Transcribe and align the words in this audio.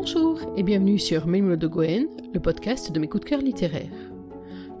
Bonjour 0.00 0.38
et 0.56 0.62
bienvenue 0.62 1.00
sur 1.00 1.26
Mémoire 1.26 1.58
de 1.58 1.66
Goen, 1.66 2.06
le 2.32 2.38
podcast 2.38 2.92
de 2.92 3.00
mes 3.00 3.08
coups 3.08 3.24
de 3.24 3.30
cœur 3.30 3.40
littéraires. 3.40 4.12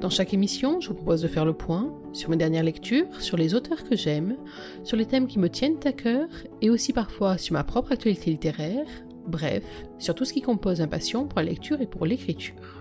Dans 0.00 0.10
chaque 0.10 0.32
émission, 0.32 0.80
je 0.80 0.90
vous 0.90 0.94
propose 0.94 1.22
de 1.22 1.26
faire 1.26 1.44
le 1.44 1.54
point 1.54 1.92
sur 2.12 2.30
mes 2.30 2.36
dernières 2.36 2.62
lectures, 2.62 3.20
sur 3.20 3.36
les 3.36 3.52
auteurs 3.52 3.82
que 3.82 3.96
j'aime, 3.96 4.36
sur 4.84 4.96
les 4.96 5.06
thèmes 5.06 5.26
qui 5.26 5.40
me 5.40 5.50
tiennent 5.50 5.80
à 5.84 5.90
cœur 5.90 6.28
et 6.62 6.70
aussi 6.70 6.92
parfois 6.92 7.36
sur 7.36 7.54
ma 7.54 7.64
propre 7.64 7.90
actualité 7.90 8.30
littéraire, 8.30 8.86
bref, 9.26 9.64
sur 9.98 10.14
tout 10.14 10.24
ce 10.24 10.32
qui 10.32 10.40
compose 10.40 10.80
un 10.80 10.86
passion 10.86 11.26
pour 11.26 11.40
la 11.40 11.46
lecture 11.46 11.80
et 11.80 11.88
pour 11.88 12.06
l'écriture. 12.06 12.77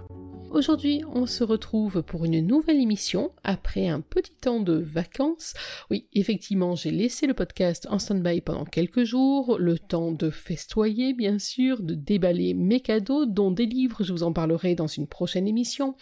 Aujourd'hui, 0.58 1.04
on 1.14 1.28
se 1.28 1.44
retrouve 1.44 2.02
pour 2.02 2.26
une 2.26 2.40
nouvelle 2.40 2.82
émission 2.82 3.32
après 3.44 3.90
un 3.90 4.02
petit 4.02 4.32
temps 4.32 4.60
de 4.60 4.74
vacances. 4.74 5.54
Oui, 5.92 6.08
effectivement, 6.14 6.74
j'ai 6.74 6.90
laissé 6.90 7.28
le 7.28 7.36
podcast 7.36 7.88
en 7.92 8.00
stand-by 8.00 8.42
pendant 8.42 8.66
quelques 8.66 9.04
jours, 9.04 9.60
le 9.60 9.78
temps 9.78 10.12
de 10.12 10.32
festoyer, 10.32 11.14
bien 11.14 11.38
sûr, 11.38 11.84
de 11.84 11.94
déballer 11.94 12.56
mes 12.56 12.80
cadeaux, 12.80 13.28
dont 13.28 13.52
des 13.52 13.68
livres, 13.68 14.04
je 14.04 14.12
vous 14.12 14.24
en 14.24 14.34
parlerai 14.34 14.74
dans 14.74 14.88
une 14.88 15.06
prochaine 15.06 15.48
émission, 15.48 15.94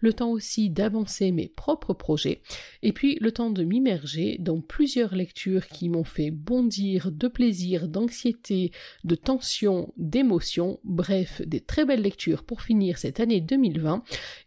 le 0.00 0.14
temps 0.14 0.30
aussi 0.30 0.70
d'avancer 0.70 1.30
mes 1.30 1.48
propres 1.48 1.92
projets, 1.92 2.40
et 2.82 2.94
puis 2.94 3.18
le 3.20 3.30
temps 3.30 3.50
de 3.50 3.62
m'immerger 3.62 4.38
dans 4.40 4.62
plusieurs 4.62 5.14
lectures 5.14 5.66
qui 5.66 5.90
m'ont 5.90 6.02
fait 6.02 6.30
bondir 6.30 7.12
de 7.12 7.28
plaisir, 7.28 7.88
d'anxiété, 7.88 8.72
de 9.04 9.14
tension, 9.16 9.92
d'émotion, 9.98 10.80
bref, 10.82 11.42
des 11.44 11.60
très 11.60 11.84
belles 11.84 12.00
lectures 12.00 12.44
pour 12.44 12.62
finir 12.62 12.96
cette 12.96 13.20
année 13.20 13.42
2020 13.42 13.97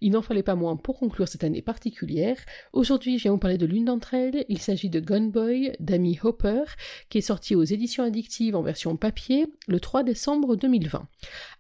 il 0.02 0.12
n'en 0.12 0.22
fallait 0.22 0.44
pas 0.44 0.56
moins 0.56 0.76
pour 0.76 1.00
conclure 1.00 1.28
cette 1.28 1.44
année 1.44 1.62
particulière. 1.62 2.38
Aujourd'hui, 2.74 3.18
je 3.18 3.24
viens 3.24 3.32
vous 3.32 3.38
parler 3.38 3.58
de 3.58 3.66
l'une 3.66 3.86
d'entre 3.86 4.14
elles. 4.14 4.46
Il 4.50 4.60
s'agit 4.60 4.90
de 4.90 5.00
Gunboy 5.00 5.74
d'Amy 5.80 6.20
Hopper, 6.24 6.64
qui 7.10 7.18
est 7.18 7.22
sorti 7.22 7.56
aux 7.56 7.64
éditions 7.64 8.04
addictives 8.04 8.56
en 8.56 8.62
version 8.62 8.96
papier 8.96 9.48
le 9.68 9.80
3 9.80 10.04
décembre 10.04 10.56
2020. 10.56 11.08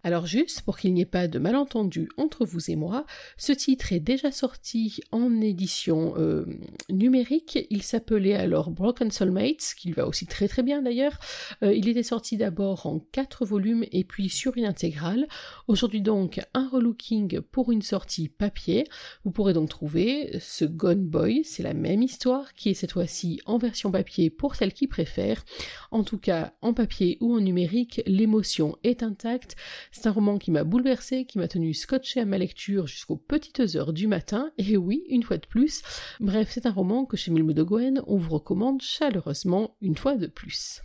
Alors 0.03 0.25
juste, 0.25 0.61
pour 0.61 0.77
qu'il 0.77 0.93
n'y 0.93 1.01
ait 1.01 1.05
pas 1.05 1.27
de 1.27 1.39
malentendu 1.39 2.09
entre 2.17 2.45
vous 2.45 2.71
et 2.71 2.75
moi, 2.75 3.05
ce 3.37 3.51
titre 3.51 3.93
est 3.93 3.99
déjà 3.99 4.31
sorti 4.31 5.01
en 5.11 5.41
édition 5.41 6.13
euh, 6.17 6.45
numérique. 6.89 7.67
Il 7.69 7.83
s'appelait 7.83 8.35
alors 8.35 8.71
Broken 8.71 9.11
Soulmates, 9.11 9.75
qui 9.77 9.91
va 9.91 10.07
aussi 10.07 10.25
très 10.25 10.47
très 10.47 10.63
bien 10.63 10.81
d'ailleurs. 10.81 11.19
Euh, 11.63 11.73
il 11.73 11.87
était 11.87 12.03
sorti 12.03 12.37
d'abord 12.37 12.85
en 12.85 12.99
quatre 13.11 13.45
volumes 13.45 13.85
et 13.91 14.03
puis 14.03 14.29
sur 14.29 14.57
une 14.57 14.65
intégrale. 14.65 15.27
Aujourd'hui 15.67 16.01
donc 16.01 16.39
un 16.53 16.67
relooking 16.67 17.41
pour 17.41 17.70
une 17.71 17.81
sortie 17.81 18.29
papier. 18.29 18.85
Vous 19.23 19.31
pourrez 19.31 19.53
donc 19.53 19.69
trouver 19.69 20.37
ce 20.39 20.65
Gone 20.65 21.05
Boy, 21.05 21.43
c'est 21.43 21.63
la 21.63 21.73
même 21.73 22.01
histoire 22.01 22.53
qui 22.53 22.69
est 22.69 22.73
cette 22.73 22.91
fois-ci 22.91 23.41
en 23.45 23.57
version 23.57 23.91
papier 23.91 24.29
pour 24.29 24.55
celles 24.55 24.73
qui 24.73 24.87
préfèrent. 24.87 25.43
En 25.91 26.03
tout 26.03 26.17
cas, 26.17 26.53
en 26.61 26.73
papier 26.73 27.17
ou 27.21 27.35
en 27.35 27.39
numérique, 27.39 28.01
l'émotion 28.05 28.77
est 28.83 29.03
intacte. 29.03 29.55
C'est 29.91 30.07
un 30.07 30.11
roman 30.11 30.37
qui 30.37 30.51
m'a 30.51 30.63
bouleversé, 30.63 31.25
qui 31.25 31.37
m'a 31.37 31.47
tenu 31.47 31.73
scotché 31.73 32.19
à 32.19 32.25
ma 32.25 32.37
lecture 32.37 32.87
jusqu'aux 32.87 33.17
petites 33.17 33.75
heures 33.75 33.93
du 33.93 34.07
matin, 34.07 34.51
et 34.57 34.77
oui, 34.77 35.03
une 35.09 35.23
fois 35.23 35.37
de 35.37 35.47
plus. 35.47 35.81
Bref, 36.19 36.49
c'est 36.51 36.65
un 36.65 36.71
roman 36.71 37.05
que 37.05 37.17
chez 37.17 37.31
Milmo 37.31 37.53
de 37.53 37.63
Gwen, 37.63 38.01
on 38.07 38.17
vous 38.17 38.33
recommande 38.35 38.81
chaleureusement 38.81 39.75
une 39.81 39.97
fois 39.97 40.15
de 40.15 40.27
plus. 40.27 40.81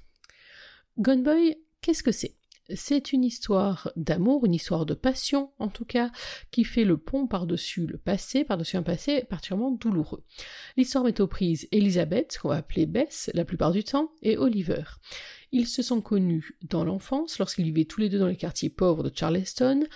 Gone 0.98 1.23
Boy, 1.23 1.57
qu'est-ce 1.81 2.03
que 2.03 2.12
c'est? 2.12 2.37
C'est 2.75 3.12
une 3.12 3.25
histoire 3.25 3.91
d'amour, 3.97 4.45
une 4.45 4.55
histoire 4.55 4.86
de 4.86 4.95
passion 4.95 5.50
en 5.59 5.69
tout 5.69 5.84
cas, 5.84 6.11
qui 6.50 6.64
fait 6.64 6.84
le 6.84 6.97
pont 6.97 7.27
par-dessus 7.27 7.86
le 7.86 7.98
passé, 7.98 8.45
par-dessus 8.45 8.77
un 8.77 8.83
passé 8.83 9.25
particulièrement 9.28 9.70
douloureux. 9.70 10.25
L'histoire 10.77 11.05
met 11.05 11.20
aux 11.20 11.27
prises 11.27 11.69
Elisabeth, 11.73 12.39
qu'on 12.41 12.48
va 12.48 12.56
appeler 12.56 12.86
Bess 12.86 13.31
la 13.34 13.45
plupart 13.45 13.73
du 13.73 13.84
temps, 13.84 14.11
et 14.23 14.36
Oliver. 14.36 14.84
Ils 15.58 15.66
se 15.66 15.80
sont 15.80 16.02
connus 16.02 16.58
dans 16.68 16.84
l'enfance 16.84 17.39
lorsqu'ils 17.39 17.64
vivaient 17.64 17.86
tous 17.86 17.98
les 17.98 18.11
deux 18.11 18.18
dans 18.18 18.27
les 18.27 18.36
quartiers 18.36 18.68
pauvres 18.68 19.02
de 19.02 19.11
Charleston. 19.17 19.86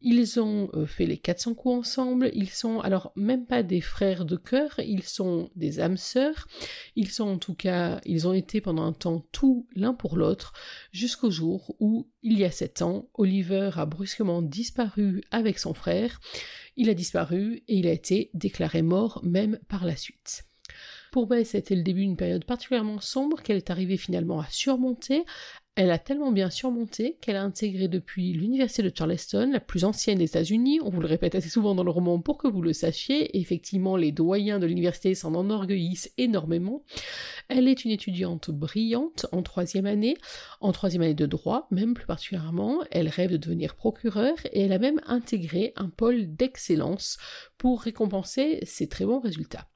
Ils 0.00 0.38
ont 0.38 0.70
euh, 0.74 0.86
fait 0.86 1.06
les 1.06 1.18
400 1.18 1.54
coups 1.54 1.74
ensemble. 1.74 2.30
Ils 2.34 2.50
sont 2.50 2.78
alors 2.78 3.10
même 3.16 3.44
pas 3.44 3.64
des 3.64 3.80
frères 3.80 4.24
de 4.24 4.36
cœur, 4.36 4.78
ils 4.78 5.02
sont 5.02 5.50
des 5.56 5.80
âmes 5.80 5.96
sœurs. 5.96 6.46
Ils 6.94 7.10
sont 7.10 7.26
en 7.26 7.38
tout 7.38 7.54
cas, 7.54 8.00
ils 8.04 8.28
ont 8.28 8.32
été 8.32 8.60
pendant 8.60 8.84
un 8.84 8.92
temps 8.92 9.26
tout 9.32 9.66
l'un 9.74 9.92
pour 9.92 10.16
l'autre 10.16 10.52
jusqu'au 10.92 11.32
jour 11.32 11.74
où, 11.80 12.08
il 12.22 12.38
y 12.38 12.44
a 12.44 12.52
sept 12.52 12.80
ans, 12.82 13.08
Oliver 13.14 13.70
a 13.74 13.86
brusquement 13.86 14.40
disparu 14.40 15.24
avec 15.32 15.58
son 15.58 15.74
frère. 15.74 16.20
Il 16.76 16.88
a 16.90 16.94
disparu 16.94 17.64
et 17.66 17.74
il 17.76 17.88
a 17.88 17.92
été 17.92 18.30
déclaré 18.34 18.82
mort 18.82 19.20
même 19.24 19.58
par 19.68 19.84
la 19.84 19.96
suite. 19.96 20.47
Pour 21.10 21.26
Bess, 21.26 21.50
c'était 21.50 21.74
le 21.74 21.82
début 21.82 22.02
d'une 22.02 22.16
période 22.16 22.44
particulièrement 22.44 23.00
sombre 23.00 23.42
qu'elle 23.42 23.56
est 23.56 23.70
arrivée 23.70 23.96
finalement 23.96 24.40
à 24.40 24.46
surmonter. 24.50 25.24
Elle 25.80 25.92
a 25.92 25.98
tellement 25.98 26.32
bien 26.32 26.50
surmonté 26.50 27.18
qu'elle 27.20 27.36
a 27.36 27.42
intégré 27.44 27.86
depuis 27.86 28.32
l'université 28.32 28.82
de 28.82 28.92
Charleston, 28.92 29.50
la 29.52 29.60
plus 29.60 29.84
ancienne 29.84 30.18
des 30.18 30.24
États-Unis. 30.24 30.80
On 30.82 30.90
vous 30.90 31.00
le 31.00 31.06
répète 31.06 31.36
assez 31.36 31.48
souvent 31.48 31.76
dans 31.76 31.84
le 31.84 31.90
roman 31.92 32.20
pour 32.20 32.36
que 32.36 32.48
vous 32.48 32.62
le 32.62 32.72
sachiez. 32.72 33.38
Effectivement, 33.38 33.96
les 33.96 34.10
doyens 34.10 34.58
de 34.58 34.66
l'université 34.66 35.14
s'en 35.14 35.36
enorgueillissent 35.36 36.12
énormément. 36.18 36.82
Elle 37.48 37.68
est 37.68 37.84
une 37.84 37.92
étudiante 37.92 38.50
brillante 38.50 39.26
en 39.30 39.42
troisième 39.42 39.86
année, 39.86 40.16
en 40.60 40.72
troisième 40.72 41.02
année 41.02 41.14
de 41.14 41.26
droit, 41.26 41.68
même 41.70 41.94
plus 41.94 42.06
particulièrement. 42.06 42.82
Elle 42.90 43.06
rêve 43.06 43.30
de 43.30 43.36
devenir 43.36 43.76
procureure 43.76 44.36
et 44.52 44.62
elle 44.62 44.72
a 44.72 44.80
même 44.80 45.00
intégré 45.06 45.72
un 45.76 45.90
pôle 45.90 46.34
d'excellence 46.34 47.18
pour 47.56 47.82
récompenser 47.82 48.58
ses 48.64 48.88
très 48.88 49.04
bons 49.04 49.20
résultats. 49.20 49.68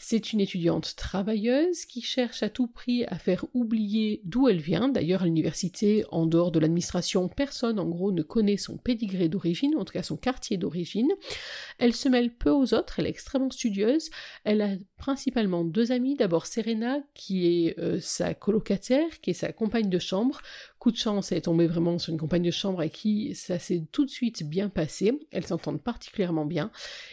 C'est 0.00 0.32
une 0.32 0.40
étudiante 0.40 0.94
travailleuse 0.94 1.84
qui 1.84 2.02
cherche 2.02 2.44
à 2.44 2.48
tout 2.48 2.68
prix 2.68 3.04
à 3.06 3.18
faire 3.18 3.44
oublier 3.52 4.22
d'où 4.24 4.48
elle 4.48 4.60
vient. 4.60 4.88
D'ailleurs, 4.88 5.22
à 5.22 5.24
l'université, 5.24 6.04
en 6.12 6.26
dehors 6.26 6.52
de 6.52 6.60
l'administration, 6.60 7.28
personne 7.28 7.80
en 7.80 7.84
gros 7.84 8.12
ne 8.12 8.22
connaît 8.22 8.56
son 8.56 8.76
pédigré 8.76 9.28
d'origine, 9.28 9.74
en 9.76 9.84
tout 9.84 9.92
cas 9.92 10.04
son 10.04 10.16
quartier 10.16 10.56
d'origine. 10.56 11.10
Elle 11.78 11.94
se 11.94 12.08
mêle 12.08 12.32
peu 12.32 12.50
aux 12.50 12.74
autres, 12.74 13.00
elle 13.00 13.06
est 13.06 13.10
extrêmement 13.10 13.50
studieuse. 13.50 14.10
Elle 14.44 14.62
a 14.62 14.70
principalement 14.98 15.64
deux 15.64 15.90
amies. 15.90 16.14
D'abord 16.14 16.46
Serena, 16.46 17.00
qui 17.14 17.66
est 17.66 17.78
euh, 17.80 17.98
sa 18.00 18.34
colocataire, 18.34 19.20
qui 19.20 19.30
est 19.30 19.34
sa 19.34 19.52
compagne 19.52 19.90
de 19.90 19.98
chambre. 19.98 20.40
De 20.90 20.96
chance, 20.96 21.32
elle 21.32 21.38
est 21.38 21.42
tombée 21.42 21.66
vraiment 21.66 21.98
sur 21.98 22.12
une 22.12 22.18
compagne 22.18 22.44
de 22.44 22.50
chambre 22.50 22.80
avec 22.80 22.92
qui 22.92 23.34
ça 23.34 23.58
s'est 23.58 23.84
tout 23.92 24.06
de 24.06 24.10
suite 24.10 24.48
bien 24.48 24.70
passé. 24.70 25.12
Elles 25.32 25.46
s'entendent 25.46 25.82
particulièrement 25.82 26.46
bien. 26.46 26.70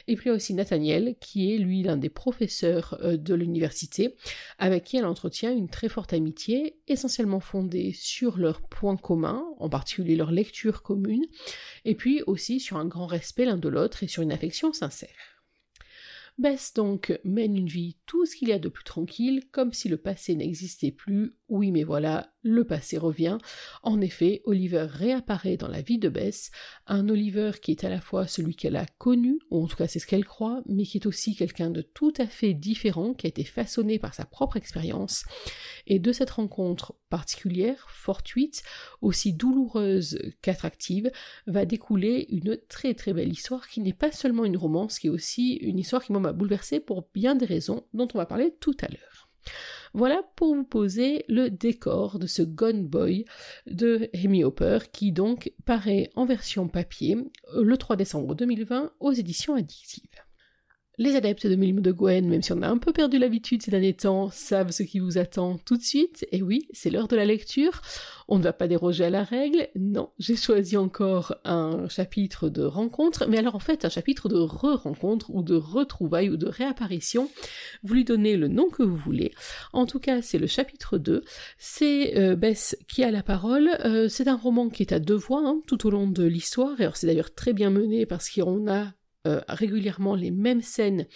Et 0.07 0.15
puis 0.15 0.29
aussi 0.29 0.53
Nathaniel, 0.53 1.15
qui 1.19 1.53
est 1.53 1.57
lui 1.57 1.83
l'un 1.83 1.97
des 1.97 2.09
professeurs 2.09 2.97
euh, 3.01 3.17
de 3.17 3.33
l'université, 3.33 4.15
avec 4.59 4.85
qui 4.85 4.97
elle 4.97 5.05
entretient 5.05 5.51
une 5.51 5.67
très 5.67 5.89
forte 5.89 6.13
amitié, 6.13 6.77
essentiellement 6.87 7.41
fondée 7.41 7.91
sur 7.93 8.37
leurs 8.37 8.61
points 8.61 8.97
communs, 8.97 9.43
en 9.59 9.67
particulier 9.67 10.15
leur 10.15 10.31
lecture 10.31 10.81
commune, 10.81 11.25
et 11.83 11.95
puis 11.95 12.23
aussi 12.27 12.61
sur 12.61 12.77
un 12.77 12.85
grand 12.85 13.07
respect 13.07 13.45
l'un 13.45 13.57
de 13.57 13.69
l'autre 13.69 14.03
et 14.03 14.07
sur 14.07 14.23
une 14.23 14.31
affection 14.31 14.71
sincère. 14.71 15.35
Bess 16.37 16.73
donc 16.73 17.17
mène 17.23 17.55
une 17.55 17.67
vie 17.67 17.95
tout 18.05 18.25
ce 18.25 18.35
qu'il 18.35 18.49
y 18.49 18.53
a 18.53 18.59
de 18.59 18.67
plus 18.67 18.83
tranquille, 18.83 19.43
comme 19.51 19.71
si 19.71 19.87
le 19.87 19.95
passé 19.95 20.35
n'existait 20.35 20.91
plus. 20.91 21.33
Oui, 21.47 21.71
mais 21.71 21.83
voilà, 21.83 22.33
le 22.41 22.63
passé 22.63 22.97
revient. 22.97 23.37
En 23.83 24.01
effet, 24.01 24.41
Oliver 24.45 24.87
réapparaît 24.89 25.57
dans 25.57 25.67
la 25.67 25.81
vie 25.81 25.99
de 25.99 26.09
Bess, 26.09 26.49
un 26.87 27.07
Oliver 27.07 27.51
qui 27.61 27.69
est 27.69 27.83
à 27.83 27.89
la 27.89 28.01
fois 28.01 28.25
celui 28.25 28.55
qu'elle 28.55 28.75
a 28.75 28.87
connu, 28.97 29.37
ou 29.51 29.63
en 29.63 29.67
tout 29.67 29.75
cas 29.75 29.87
c'est 29.87 29.99
ce 29.99 30.07
qu'elle 30.07 30.25
croit, 30.25 30.63
mais 30.65 30.85
qui 30.85 30.97
est 30.97 31.05
aussi 31.05 31.35
quelqu'un 31.35 31.69
de 31.69 31.83
tout 31.83 32.13
à 32.17 32.25
fait 32.25 32.55
différent, 32.55 33.13
qui 33.13 33.27
a 33.27 33.29
été 33.29 33.43
façonné 33.43 33.99
par 33.99 34.15
sa 34.15 34.25
propre 34.25 34.57
expérience. 34.57 35.23
Et 35.85 35.99
de 35.99 36.11
cette 36.11 36.31
rencontre 36.31 36.95
particulière, 37.09 37.85
fortuite, 37.89 38.63
aussi 39.01 39.31
douloureuse 39.31 40.17
qu'attractive, 40.41 41.11
va 41.45 41.65
découler 41.65 42.25
une 42.29 42.57
très 42.69 42.95
très 42.95 43.13
belle 43.13 43.31
histoire 43.31 43.67
qui 43.67 43.81
n'est 43.81 43.93
pas 43.93 44.11
seulement 44.11 44.45
une 44.45 44.57
romance, 44.57 44.97
qui 44.97 45.07
est 45.07 45.11
aussi 45.11 45.53
une 45.57 45.77
histoire 45.77 46.03
qui 46.03 46.11
m'a 46.11 46.33
bouleversée 46.33 46.79
pour 46.79 47.07
bien 47.13 47.35
des 47.35 47.45
raisons 47.45 47.85
dont 47.93 48.07
on 48.15 48.17
va 48.17 48.25
parler 48.25 48.55
tout 48.59 48.75
à 48.81 48.87
l'heure. 48.87 49.14
Voilà 49.93 50.21
pour 50.35 50.55
vous 50.55 50.63
poser 50.63 51.23
le 51.29 51.49
décor 51.49 52.19
de 52.19 52.27
ce 52.27 52.41
Gone 52.41 52.85
Boy 52.85 53.25
de 53.65 54.09
Amy 54.13 54.43
Hopper 54.43 54.79
qui 54.91 55.11
donc 55.11 55.53
paraît 55.65 56.09
en 56.15 56.25
version 56.25 56.67
papier 56.67 57.17
le 57.55 57.77
3 57.77 57.95
décembre 57.95 58.35
2020 58.35 58.91
aux 58.99 59.11
éditions 59.13 59.55
addictives. 59.55 60.24
Les 60.97 61.15
adeptes 61.17 61.45
de 61.45 61.55
Milmo 61.55 61.81
de 61.81 61.91
Gwen, 61.91 62.27
même 62.29 62.41
si 62.41 62.53
on 62.53 62.61
a 62.61 62.69
un 62.69 62.77
peu 62.77 62.93
perdu 62.93 63.17
l'habitude 63.17 63.61
ces 63.61 63.71
derniers 63.71 63.93
temps, 63.93 64.29
savent 64.31 64.71
ce 64.71 64.83
qui 64.83 64.99
vous 64.99 65.17
attend 65.17 65.57
tout 65.57 65.75
de 65.75 65.83
suite. 65.83 66.25
Et 66.31 66.41
oui, 66.41 66.67
c'est 66.71 66.89
l'heure 66.89 67.09
de 67.09 67.17
la 67.17 67.25
lecture. 67.25 67.81
On 68.29 68.37
ne 68.37 68.43
va 68.43 68.53
pas 68.53 68.67
déroger 68.67 69.03
à 69.03 69.09
la 69.09 69.23
règle. 69.23 69.67
Non, 69.75 70.09
j'ai 70.19 70.37
choisi 70.37 70.77
encore 70.77 71.35
un 71.43 71.89
chapitre 71.89 72.47
de 72.47 72.63
rencontre, 72.63 73.27
mais 73.27 73.37
alors 73.37 73.55
en 73.55 73.59
fait 73.59 73.83
un 73.83 73.89
chapitre 73.89 74.29
de 74.29 74.37
re-rencontre 74.37 75.31
ou 75.31 75.43
de 75.43 75.55
retrouvailles 75.55 76.29
ou 76.29 76.37
de 76.37 76.47
réapparition. 76.47 77.29
Vous 77.83 77.93
lui 77.93 78.05
donnez 78.05 78.37
le 78.37 78.47
nom 78.47 78.69
que 78.69 78.83
vous 78.83 78.95
voulez. 78.95 79.33
En 79.73 79.85
tout 79.85 79.99
cas, 79.99 80.21
c'est 80.21 80.39
le 80.39 80.47
chapitre 80.47 80.97
2. 80.97 81.23
C'est 81.57 82.17
euh, 82.17 82.37
Bess 82.37 82.77
qui 82.87 83.03
a 83.03 83.11
la 83.11 83.21
parole. 83.21 83.69
Euh, 83.83 84.07
c'est 84.07 84.29
un 84.29 84.37
roman 84.37 84.69
qui 84.69 84.83
est 84.83 84.93
à 84.93 84.99
deux 84.99 85.15
voix 85.15 85.41
hein, 85.45 85.61
tout 85.67 85.85
au 85.85 85.89
long 85.89 86.07
de 86.07 86.23
l'histoire. 86.23 86.79
Alors 86.79 86.95
c'est 86.95 87.07
d'ailleurs 87.07 87.33
très 87.33 87.51
bien 87.51 87.69
mené 87.69 88.05
parce 88.05 88.29
qu'on 88.29 88.71
a 88.71 88.93
euh, 89.25 89.41
régulièrement 89.47 90.15
les 90.15 90.31
mêmes 90.31 90.61
scènes, 90.61 91.07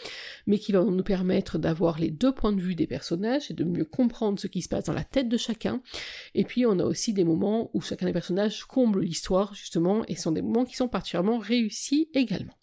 mais 0.48 0.58
qui 0.58 0.72
vont 0.72 0.92
nous 0.92 1.04
permettre 1.04 1.58
d'avoir 1.58 2.00
les 2.00 2.10
deux 2.10 2.34
points 2.34 2.54
de 2.54 2.62
vue 2.62 2.76
des 2.76 2.88
personnages 2.88 3.52
et 3.52 3.54
de 3.54 3.64
mieux 3.64 3.86
comprendre 3.86 4.40
ce 4.40 4.48
qui 4.48 4.62
se 4.62 4.70
passe 4.70 4.86
dans 4.86 4.94
la 4.94 5.04
tête 5.04 5.30
de 5.30 5.38
chacun. 5.38 5.82
Et 6.36 6.44
puis 6.44 6.66
on 6.66 6.80
a 6.80 6.84
aussi 6.84 7.14
des 7.14 7.24
moments 7.24 7.70
où 7.74 7.82
chacun 7.82 8.06
des 8.06 8.14
personnages 8.14 8.66
comble 8.66 9.02
l'histoire, 9.02 9.54
justement, 9.54 10.04
et 10.08 10.16
sont 10.16 10.32
des 10.32 10.42
moments 10.42 10.66
qui 10.66 10.76
sont 10.76 10.88
particulièrement 10.88 11.40
réussis 11.40 12.10
également. 12.14 12.54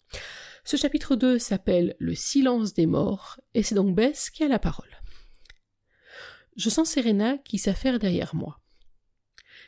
Ce 0.63 0.77
chapitre 0.77 1.15
2 1.15 1.39
s'appelle 1.39 1.95
Le 1.99 2.13
silence 2.13 2.73
des 2.73 2.85
morts, 2.85 3.39
et 3.53 3.63
c'est 3.63 3.75
donc 3.75 3.95
Bess 3.95 4.29
qui 4.29 4.43
a 4.43 4.47
la 4.47 4.59
parole. 4.59 4.89
Je 6.57 6.69
sens 6.69 6.89
Serena 6.89 7.37
qui 7.37 7.57
s'affaire 7.57 7.99
derrière 7.99 8.35
moi. 8.35 8.59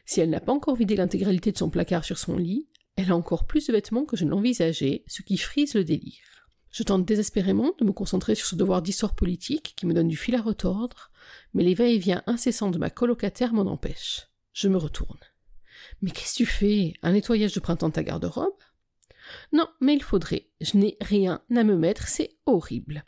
Si 0.06 0.20
elle 0.22 0.32
n'a 0.32 0.40
pas 0.40 0.54
encore 0.54 0.76
vidé 0.76 0.96
l'intégralité 0.96 1.52
de 1.52 1.58
son 1.58 1.70
placard 1.70 2.04
sur 2.04 2.18
son 2.18 2.36
lit, 2.36 2.68
elle 3.00 3.12
a 3.12 3.16
encore 3.16 3.46
plus 3.46 3.68
de 3.68 3.72
vêtements 3.72 4.06
que 4.06 4.18
je 4.18 4.26
ne 4.26 4.32
l'envisageais, 4.32 5.04
ce 5.08 5.22
qui 5.22 5.38
frise 5.38 5.74
le 5.74 5.84
délire. 5.84 6.48
Je 6.70 6.84
tente 6.84 7.06
désespérément 7.06 7.74
de 7.80 7.86
me 7.86 7.94
concentrer 7.94 8.36
sur 8.36 8.46
ce 8.46 8.56
devoir 8.56 8.82
d'histoire 8.82 9.16
politique 9.16 9.74
qui 9.76 9.86
me 9.86 9.94
donne 9.94 10.08
du 10.08 10.18
fil 10.18 10.36
à 10.36 10.42
retordre, 10.42 11.10
mais 11.54 11.64
les 11.64 11.74
va-et-vient 11.74 12.24
incessants 12.28 12.72
de 12.72 12.78
ma 12.78 12.90
colocataire 12.90 13.54
m'en 13.54 13.72
empêchent. 13.72 14.28
Je 14.54 14.68
me 14.68 14.78
retourne. 14.78 15.20
Mais 16.02 16.12
qu'est-ce 16.12 16.34
que 16.34 16.38
tu 16.38 16.46
fais? 16.46 16.94
Un 17.02 17.14
nettoyage 17.14 17.54
de 17.54 17.60
printemps 17.60 17.88
de 17.88 17.94
ta 17.94 18.04
garde-robe? 18.04 18.54
Non, 19.54 19.68
mais 19.80 19.94
il 19.94 20.04
faudrait. 20.04 20.48
Je 20.60 20.78
n'ai 20.78 20.98
rien 21.02 21.42
à 21.56 21.64
me 21.64 21.78
mettre, 21.78 22.08
c'est 22.08 22.38
horrible. 22.46 23.04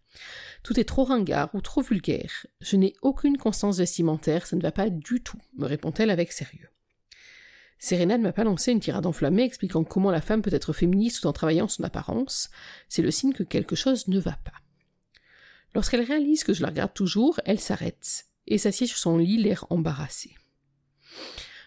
Tout 0.63 0.79
est 0.79 0.85
trop 0.85 1.03
ringard 1.03 1.53
ou 1.53 1.61
trop 1.61 1.81
vulgaire. 1.81 2.47
Je 2.61 2.77
n'ai 2.77 2.93
aucune 3.01 3.37
constance 3.37 3.77
vestimentaire, 3.77 4.45
ça 4.47 4.55
ne 4.55 4.61
va 4.61 4.71
pas 4.71 4.89
du 4.89 5.21
tout, 5.21 5.39
me 5.57 5.65
répond-elle 5.65 6.11
avec 6.11 6.31
sérieux. 6.31 6.69
Serena 7.83 8.15
ne 8.19 8.21
m'a 8.21 8.31
pas 8.31 8.43
lancé 8.43 8.71
une 8.71 8.79
tirade 8.79 9.07
enflammée 9.07 9.41
expliquant 9.41 9.83
comment 9.83 10.11
la 10.11 10.21
femme 10.21 10.43
peut 10.43 10.53
être 10.53 10.71
féministe 10.71 11.21
tout 11.21 11.27
en 11.27 11.33
travaillant 11.33 11.67
son 11.67 11.83
apparence. 11.83 12.51
C'est 12.87 13.01
le 13.01 13.09
signe 13.09 13.33
que 13.33 13.41
quelque 13.41 13.75
chose 13.75 14.07
ne 14.07 14.19
va 14.19 14.37
pas. 14.43 14.53
Lorsqu'elle 15.73 16.03
réalise 16.03 16.43
que 16.43 16.53
je 16.53 16.61
la 16.61 16.67
regarde 16.67 16.93
toujours, 16.93 17.39
elle 17.43 17.59
s'arrête 17.59 18.27
et 18.45 18.59
s'assied 18.59 18.85
sur 18.85 18.99
son 18.99 19.17
lit, 19.17 19.37
l'air 19.37 19.65
embarrassé. 19.71 20.35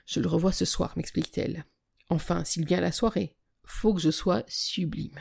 Je 0.06 0.20
le 0.20 0.28
revois 0.28 0.52
ce 0.52 0.64
soir, 0.64 0.93
m'explique-t-elle. 0.96 1.64
Enfin, 2.11 2.44
s'il 2.44 2.64
vient 2.64 2.78
à 2.78 2.82
la 2.82 2.93
soirée, 2.93 3.34
faut 3.64 3.93
que 3.93 4.00
je 4.00 4.12
sois 4.12 4.44
sublime. 4.46 5.19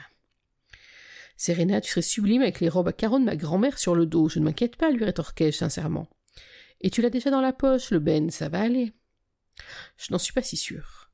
Serena, 1.37 1.81
tu 1.81 1.89
serais 1.89 2.03
sublime 2.03 2.43
avec 2.43 2.59
les 2.59 2.69
robes 2.69 2.89
à 2.89 2.93
carreaux 2.93 3.17
de 3.17 3.25
ma 3.25 3.35
grand-mère 3.35 3.79
sur 3.79 3.95
le 3.95 4.05
dos, 4.05 4.29
je 4.29 4.37
ne 4.37 4.45
m'inquiète 4.45 4.75
pas, 4.75 4.91
lui 4.91 5.05
rétorquai-je 5.05 5.57
sincèrement. 5.57 6.07
Et 6.81 6.91
tu 6.91 7.01
l'as 7.01 7.09
déjà 7.09 7.31
dans 7.31 7.41
la 7.41 7.51
poche, 7.51 7.89
le 7.89 7.97
Ben, 7.97 8.29
ça 8.29 8.47
va 8.47 8.59
aller. 8.59 8.93
Je 9.97 10.11
n'en 10.11 10.19
suis 10.19 10.33
pas 10.33 10.41
si 10.41 10.57
sûre. 10.57 11.11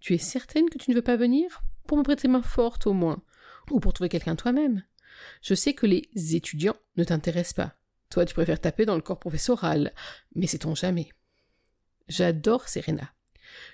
Tu 0.00 0.14
es 0.14 0.18
certaine 0.18 0.68
que 0.68 0.78
tu 0.78 0.90
ne 0.90 0.96
veux 0.96 1.02
pas 1.02 1.16
venir? 1.16 1.62
Pour 1.86 1.96
me 1.96 2.02
prêter 2.02 2.28
main 2.28 2.42
forte, 2.42 2.86
au 2.86 2.92
moins. 2.92 3.22
Ou 3.70 3.80
pour 3.80 3.92
trouver 3.92 4.08
quelqu'un 4.08 4.36
toi-même. 4.36 4.84
Je 5.42 5.54
sais 5.54 5.74
que 5.74 5.86
les 5.86 6.08
étudiants 6.34 6.76
ne 6.96 7.04
t'intéressent 7.04 7.54
pas. 7.54 7.74
Toi, 8.10 8.24
tu 8.24 8.34
préfères 8.34 8.60
taper 8.60 8.84
dans 8.84 8.96
le 8.96 9.02
corps 9.02 9.18
professoral. 9.18 9.92
Mais 10.34 10.46
sait-on 10.46 10.74
jamais? 10.74 11.10
J'adore 12.08 12.68
Serena. 12.68 13.12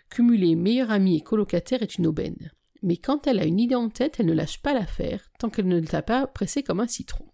Cumuler 0.08 0.54
meilleure 0.54 0.90
amie 0.90 1.16
et 1.16 1.22
colocataire 1.22 1.82
est 1.82 1.96
une 1.96 2.06
aubaine. 2.06 2.52
Mais 2.82 2.96
quand 2.96 3.26
elle 3.26 3.38
a 3.38 3.44
une 3.44 3.60
idée 3.60 3.74
en 3.74 3.90
tête, 3.90 4.18
elle 4.18 4.26
ne 4.26 4.32
lâche 4.32 4.62
pas 4.62 4.72
l'affaire 4.72 5.30
tant 5.38 5.50
qu'elle 5.50 5.68
ne 5.68 5.80
t'a 5.80 6.02
pas 6.02 6.26
pressé 6.26 6.62
comme 6.62 6.80
un 6.80 6.88
citron. 6.88 7.26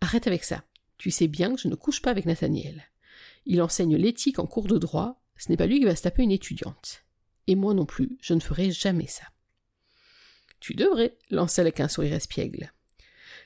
Arrête 0.00 0.26
avec 0.26 0.44
ça. 0.44 0.64
Tu 0.98 1.10
sais 1.10 1.28
bien 1.28 1.54
que 1.54 1.60
je 1.60 1.68
ne 1.68 1.74
couche 1.74 2.02
pas 2.02 2.10
avec 2.10 2.26
Nathaniel. 2.26 2.84
Il 3.46 3.62
enseigne 3.62 3.96
l'éthique 3.96 4.38
en 4.38 4.46
cours 4.46 4.66
de 4.66 4.78
droit, 4.78 5.22
ce 5.36 5.50
n'est 5.50 5.56
pas 5.56 5.66
lui 5.66 5.78
qui 5.78 5.84
va 5.84 5.96
se 5.96 6.02
taper 6.02 6.22
une 6.22 6.30
étudiante. 6.30 7.04
Et 7.46 7.54
moi 7.54 7.74
non 7.74 7.86
plus, 7.86 8.16
je 8.20 8.34
ne 8.34 8.40
ferai 8.40 8.70
jamais 8.70 9.06
ça. 9.06 9.24
Tu 10.60 10.74
devrais, 10.74 11.18
lança 11.30 11.60
avec 11.60 11.80
un 11.80 11.88
sourire 11.88 12.14
espiègle. 12.14 12.72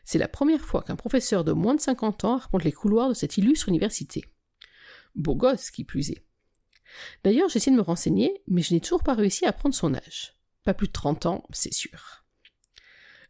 C'est 0.05 0.19
la 0.19 0.29
première 0.29 0.65
fois 0.65 0.83
qu'un 0.83 0.97
professeur 0.97 1.45
de 1.45 1.53
moins 1.53 1.75
de 1.75 1.81
cinquante 1.81 2.25
ans 2.25 2.37
raconte 2.37 2.65
les 2.65 2.73
couloirs 2.73 3.09
de 3.09 3.15
cette 3.15 3.37
illustre 3.39 3.69
université. 3.69 4.25
Beau 5.15 5.35
gosse, 5.35 5.71
qui 5.71 5.85
plus 5.85 6.11
est. 6.11 6.25
D'ailleurs, 7.25 7.49
j'essaie 7.49 7.71
de 7.71 7.77
me 7.77 7.83
renseigner, 7.83 8.43
mais 8.47 8.63
je 8.63 8.73
n'ai 8.73 8.81
toujours 8.81 9.03
pas 9.03 9.15
réussi 9.15 9.45
à 9.45 9.53
prendre 9.53 9.75
son 9.75 9.95
âge. 9.95 10.35
Pas 10.65 10.75
plus 10.75 10.87
de 10.87 10.93
trente 10.93 11.27
ans, 11.27 11.45
c'est 11.51 11.75
sûr. 11.75 12.25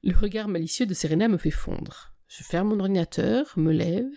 Le 0.02 0.16
regard 0.16 0.48
malicieux 0.48 0.86
de 0.86 0.94
Serena 0.94 1.28
me 1.28 1.38
fait 1.38 1.50
fondre. 1.50 2.14
Je 2.28 2.42
ferme 2.44 2.68
mon 2.68 2.80
ordinateur, 2.80 3.52
me 3.56 3.72
lève 3.72 4.10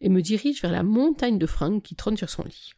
et 0.00 0.08
me 0.08 0.22
dirige 0.22 0.62
vers 0.62 0.72
la 0.72 0.82
montagne 0.82 1.38
de 1.38 1.46
fringues 1.46 1.82
qui 1.82 1.94
trône 1.94 2.16
sur 2.16 2.30
son 2.30 2.42
lit. 2.42 2.72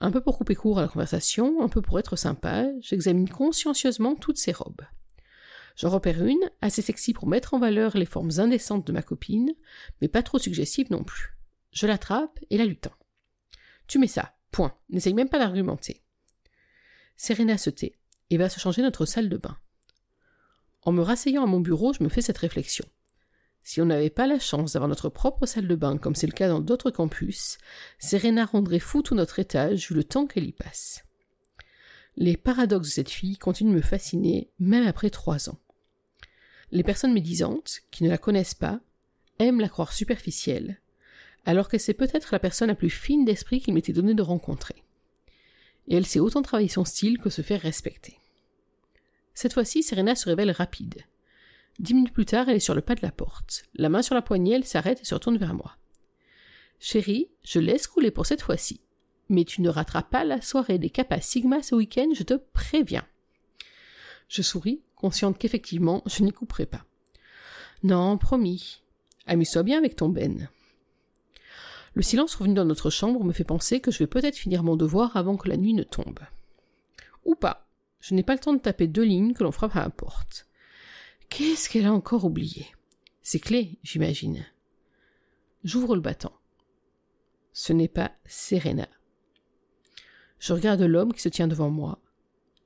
Un 0.00 0.10
peu 0.10 0.22
pour 0.22 0.38
couper 0.38 0.54
court 0.54 0.78
à 0.78 0.82
la 0.82 0.88
conversation, 0.88 1.62
un 1.62 1.68
peu 1.68 1.82
pour 1.82 1.98
être 1.98 2.16
sympa, 2.16 2.66
j'examine 2.80 3.28
consciencieusement 3.28 4.14
toutes 4.14 4.38
ces 4.38 4.52
robes. 4.52 4.82
J'en 5.76 5.90
repère 5.90 6.24
une, 6.24 6.50
assez 6.62 6.82
sexy 6.82 7.12
pour 7.12 7.28
mettre 7.28 7.54
en 7.54 7.58
valeur 7.58 7.96
les 7.96 8.06
formes 8.06 8.30
indécentes 8.38 8.86
de 8.86 8.92
ma 8.92 9.02
copine, 9.02 9.52
mais 10.00 10.08
pas 10.08 10.22
trop 10.22 10.38
suggestive 10.38 10.90
non 10.90 11.04
plus. 11.04 11.36
Je 11.72 11.86
l'attrape 11.86 12.38
et 12.50 12.56
la 12.56 12.64
lutin. 12.64 12.92
Tu 13.86 13.98
mets 13.98 14.06
ça, 14.06 14.34
point, 14.50 14.74
n'essaye 14.88 15.14
même 15.14 15.28
pas 15.28 15.38
d'argumenter. 15.38 16.02
Serena 17.16 17.58
se 17.58 17.70
tait 17.70 17.98
et 18.30 18.38
va 18.38 18.48
se 18.48 18.58
changer 18.58 18.82
notre 18.82 19.04
salle 19.04 19.28
de 19.28 19.36
bain. 19.36 19.58
En 20.82 20.92
me 20.92 21.02
rasseyant 21.02 21.42
à 21.42 21.46
mon 21.46 21.60
bureau, 21.60 21.92
je 21.92 22.02
me 22.02 22.08
fais 22.08 22.22
cette 22.22 22.38
réflexion. 22.38 22.86
Si 23.70 23.80
on 23.80 23.86
n'avait 23.86 24.10
pas 24.10 24.26
la 24.26 24.40
chance 24.40 24.72
d'avoir 24.72 24.88
notre 24.88 25.08
propre 25.08 25.46
salle 25.46 25.68
de 25.68 25.76
bain, 25.76 25.96
comme 25.96 26.16
c'est 26.16 26.26
le 26.26 26.32
cas 26.32 26.48
dans 26.48 26.58
d'autres 26.58 26.90
campus, 26.90 27.56
Serena 28.00 28.44
rendrait 28.44 28.80
fou 28.80 29.00
tout 29.00 29.14
notre 29.14 29.38
étage 29.38 29.88
vu 29.88 29.94
le 29.94 30.02
temps 30.02 30.26
qu'elle 30.26 30.48
y 30.48 30.50
passe. 30.50 31.04
Les 32.16 32.36
paradoxes 32.36 32.88
de 32.88 32.92
cette 32.92 33.10
fille 33.10 33.38
continuent 33.38 33.70
de 33.70 33.76
me 33.76 33.80
fasciner, 33.80 34.50
même 34.58 34.88
après 34.88 35.08
trois 35.08 35.48
ans. 35.48 35.60
Les 36.72 36.82
personnes 36.82 37.12
médisantes, 37.12 37.82
qui 37.92 38.02
ne 38.02 38.08
la 38.08 38.18
connaissent 38.18 38.54
pas, 38.54 38.80
aiment 39.38 39.60
la 39.60 39.68
croire 39.68 39.92
superficielle, 39.92 40.80
alors 41.44 41.68
que 41.68 41.78
c'est 41.78 41.94
peut-être 41.94 42.32
la 42.32 42.40
personne 42.40 42.70
la 42.70 42.74
plus 42.74 42.90
fine 42.90 43.24
d'esprit 43.24 43.60
qu'il 43.60 43.74
m'était 43.74 43.92
donné 43.92 44.14
de 44.14 44.22
rencontrer. 44.22 44.82
Et 45.86 45.94
elle 45.94 46.06
sait 46.06 46.18
autant 46.18 46.42
travailler 46.42 46.68
son 46.68 46.84
style 46.84 47.18
que 47.18 47.30
se 47.30 47.42
faire 47.42 47.60
respecter. 47.60 48.18
Cette 49.32 49.52
fois-ci, 49.52 49.84
Serena 49.84 50.16
se 50.16 50.28
révèle 50.28 50.50
rapide. 50.50 51.04
Dix 51.78 51.94
minutes 51.94 52.12
plus 52.12 52.26
tard, 52.26 52.48
elle 52.48 52.56
est 52.56 52.60
sur 52.60 52.74
le 52.74 52.82
pas 52.82 52.94
de 52.94 53.02
la 53.02 53.12
porte. 53.12 53.64
La 53.74 53.88
main 53.88 54.02
sur 54.02 54.14
la 54.14 54.22
poignée, 54.22 54.54
elle 54.54 54.64
s'arrête 54.64 55.00
et 55.00 55.04
se 55.04 55.14
retourne 55.14 55.38
vers 55.38 55.54
moi. 55.54 55.76
Chérie, 56.78 57.30
je 57.44 57.58
laisse 57.58 57.86
couler 57.86 58.10
pour 58.10 58.26
cette 58.26 58.42
fois-ci. 58.42 58.80
Mais 59.28 59.44
tu 59.44 59.62
ne 59.62 59.68
rateras 59.68 60.02
pas 60.02 60.24
la 60.24 60.40
soirée 60.40 60.78
des 60.78 60.90
Kappa 60.90 61.20
Sigma 61.20 61.62
ce 61.62 61.74
week-end, 61.74 62.08
je 62.14 62.24
te 62.24 62.34
préviens. 62.34 63.06
Je 64.28 64.42
souris, 64.42 64.82
consciente 64.96 65.38
qu'effectivement, 65.38 66.02
je 66.06 66.22
n'y 66.22 66.32
couperai 66.32 66.66
pas. 66.66 66.84
Non, 67.82 68.18
promis. 68.18 68.82
Amuse-toi 69.26 69.62
bien 69.62 69.78
avec 69.78 69.96
ton 69.96 70.08
Ben. 70.08 70.48
Le 71.94 72.02
silence 72.02 72.34
revenu 72.34 72.54
dans 72.54 72.64
notre 72.64 72.90
chambre 72.90 73.24
me 73.24 73.32
fait 73.32 73.44
penser 73.44 73.80
que 73.80 73.90
je 73.90 73.98
vais 73.98 74.06
peut-être 74.06 74.36
finir 74.36 74.62
mon 74.62 74.76
devoir 74.76 75.16
avant 75.16 75.36
que 75.36 75.48
la 75.48 75.56
nuit 75.56 75.74
ne 75.74 75.82
tombe. 75.82 76.20
Ou 77.24 77.34
pas. 77.34 77.66
Je 78.00 78.14
n'ai 78.14 78.22
pas 78.22 78.34
le 78.34 78.38
temps 78.40 78.52
de 78.52 78.58
taper 78.58 78.86
deux 78.86 79.02
lignes 79.02 79.34
que 79.34 79.42
l'on 79.42 79.52
frappe 79.52 79.76
à 79.76 79.80
la 79.80 79.90
porte. 79.90 80.46
Qu'est-ce 81.30 81.70
qu'elle 81.70 81.86
a 81.86 81.92
encore 81.92 82.24
oublié? 82.24 82.66
Ses 83.22 83.38
clés, 83.38 83.78
j'imagine. 83.82 84.44
J'ouvre 85.62 85.94
le 85.94 86.00
battant. 86.00 86.32
Ce 87.52 87.72
n'est 87.72 87.88
pas 87.88 88.12
Serena. 88.26 88.88
Je 90.40 90.52
regarde 90.52 90.82
l'homme 90.82 91.12
qui 91.14 91.20
se 91.20 91.28
tient 91.28 91.48
devant 91.48 91.70
moi. 91.70 92.00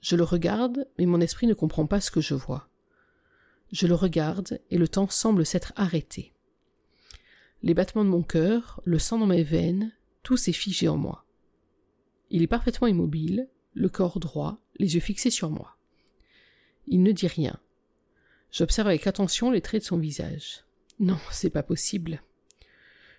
Je 0.00 0.16
le 0.16 0.24
regarde, 0.24 0.88
mais 0.98 1.06
mon 1.06 1.20
esprit 1.20 1.46
ne 1.46 1.54
comprend 1.54 1.86
pas 1.86 2.00
ce 2.00 2.10
que 2.10 2.22
je 2.22 2.34
vois. 2.34 2.68
Je 3.70 3.86
le 3.86 3.94
regarde, 3.94 4.60
et 4.70 4.78
le 4.78 4.88
temps 4.88 5.08
semble 5.08 5.44
s'être 5.44 5.72
arrêté. 5.76 6.32
Les 7.62 7.74
battements 7.74 8.04
de 8.04 8.10
mon 8.10 8.22
cœur, 8.22 8.80
le 8.84 8.98
sang 8.98 9.18
dans 9.18 9.26
mes 9.26 9.44
veines, 9.44 9.92
tout 10.22 10.36
s'est 10.36 10.52
figé 10.52 10.88
en 10.88 10.96
moi. 10.96 11.26
Il 12.30 12.42
est 12.42 12.46
parfaitement 12.46 12.88
immobile, 12.88 13.48
le 13.74 13.88
corps 13.88 14.20
droit, 14.20 14.58
les 14.78 14.94
yeux 14.94 15.00
fixés 15.00 15.30
sur 15.30 15.50
moi. 15.50 15.76
Il 16.86 17.02
ne 17.02 17.12
dit 17.12 17.26
rien, 17.26 17.58
J'observe 18.54 18.86
avec 18.86 19.08
attention 19.08 19.50
les 19.50 19.60
traits 19.60 19.82
de 19.82 19.86
son 19.86 19.98
visage. 19.98 20.62
Non, 21.00 21.18
c'est 21.32 21.50
pas 21.50 21.64
possible. 21.64 22.22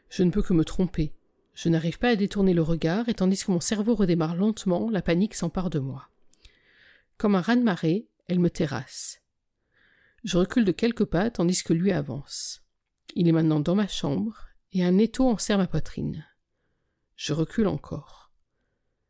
Je 0.10 0.24
ne 0.24 0.32
peux 0.32 0.42
que 0.42 0.54
me 0.54 0.64
tromper. 0.64 1.12
Je 1.54 1.68
n'arrive 1.68 2.00
pas 2.00 2.08
à 2.08 2.16
détourner 2.16 2.54
le 2.54 2.62
regard, 2.62 3.10
et 3.10 3.16
tandis 3.16 3.44
que 3.44 3.52
mon 3.52 3.60
cerveau 3.60 3.96
redémarre 3.96 4.38
lentement, 4.38 4.90
la 4.90 5.02
panique 5.02 5.36
s'empare 5.36 5.70
de 5.70 5.80
moi. 5.80 6.08
Comme 7.18 7.36
un 7.36 7.42
raz-de-marée, 7.42 8.08
elle 8.30 8.40
me 8.40 8.50
terrasse. 8.50 9.22
Je 10.24 10.38
recule 10.38 10.64
de 10.64 10.72
quelques 10.72 11.04
pas 11.04 11.30
tandis 11.30 11.64
que 11.64 11.74
lui 11.74 11.92
avance. 11.92 12.64
Il 13.14 13.28
est 13.28 13.34
maintenant 13.34 13.60
dans 13.60 13.76
ma 13.76 13.90
chambre, 13.90 14.48
et 14.72 14.86
un 14.86 14.98
étau 14.98 15.28
enserre 15.28 15.58
ma 15.58 15.68
poitrine. 15.68 16.26
Je 17.18 17.34
recule 17.34 17.68
encore. 17.68 18.32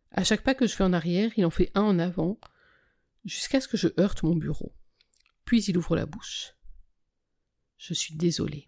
À 0.10 0.24
chaque 0.24 0.42
pas 0.42 0.56
que 0.56 0.66
je 0.66 0.74
fais 0.74 0.84
en 0.84 0.94
arrière, 0.94 1.30
il 1.38 1.46
en 1.46 1.52
fait 1.52 1.70
un 1.76 1.84
en 1.84 2.00
avant, 2.00 2.40
jusqu'à 3.26 3.62
ce 3.62 3.68
que 3.68 3.78
je 3.78 3.90
heurte 4.00 4.24
mon 4.24 4.36
bureau. 4.36 4.74
Puis 5.46 5.64
il 5.64 5.78
ouvre 5.78 5.96
la 5.96 6.06
bouche. 6.06 6.54
Je 7.78 7.94
suis 7.94 8.16
désolé. 8.16 8.68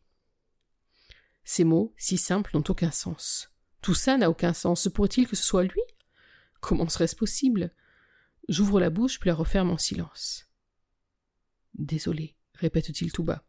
Ces 1.44 1.64
mots, 1.64 1.94
si 1.98 2.18
simples, 2.18 2.52
n'ont 2.54 2.64
aucun 2.70 2.92
sens. 2.92 3.52
Tout 3.82 3.96
ça 3.96 4.18
n'a 4.18 4.30
aucun 4.30 4.54
sens. 4.54 4.84
Se 4.84 4.90
pourrait-il 4.90 5.28
que 5.28 5.36
ce 5.36 5.44
soit 5.44 5.64
lui? 5.64 5.82
Comment 6.60 6.88
serait-ce 6.88 7.16
possible? 7.16 7.74
J'ouvre 8.50 8.80
la 8.80 8.90
bouche 8.90 9.20
puis 9.20 9.30
la 9.30 9.36
referme 9.36 9.72
en 9.72 9.78
silence. 9.78 10.48
Désolé, 11.74 12.36
répète-t-il 12.56 13.12
tout 13.12 13.24
bas. 13.24 13.46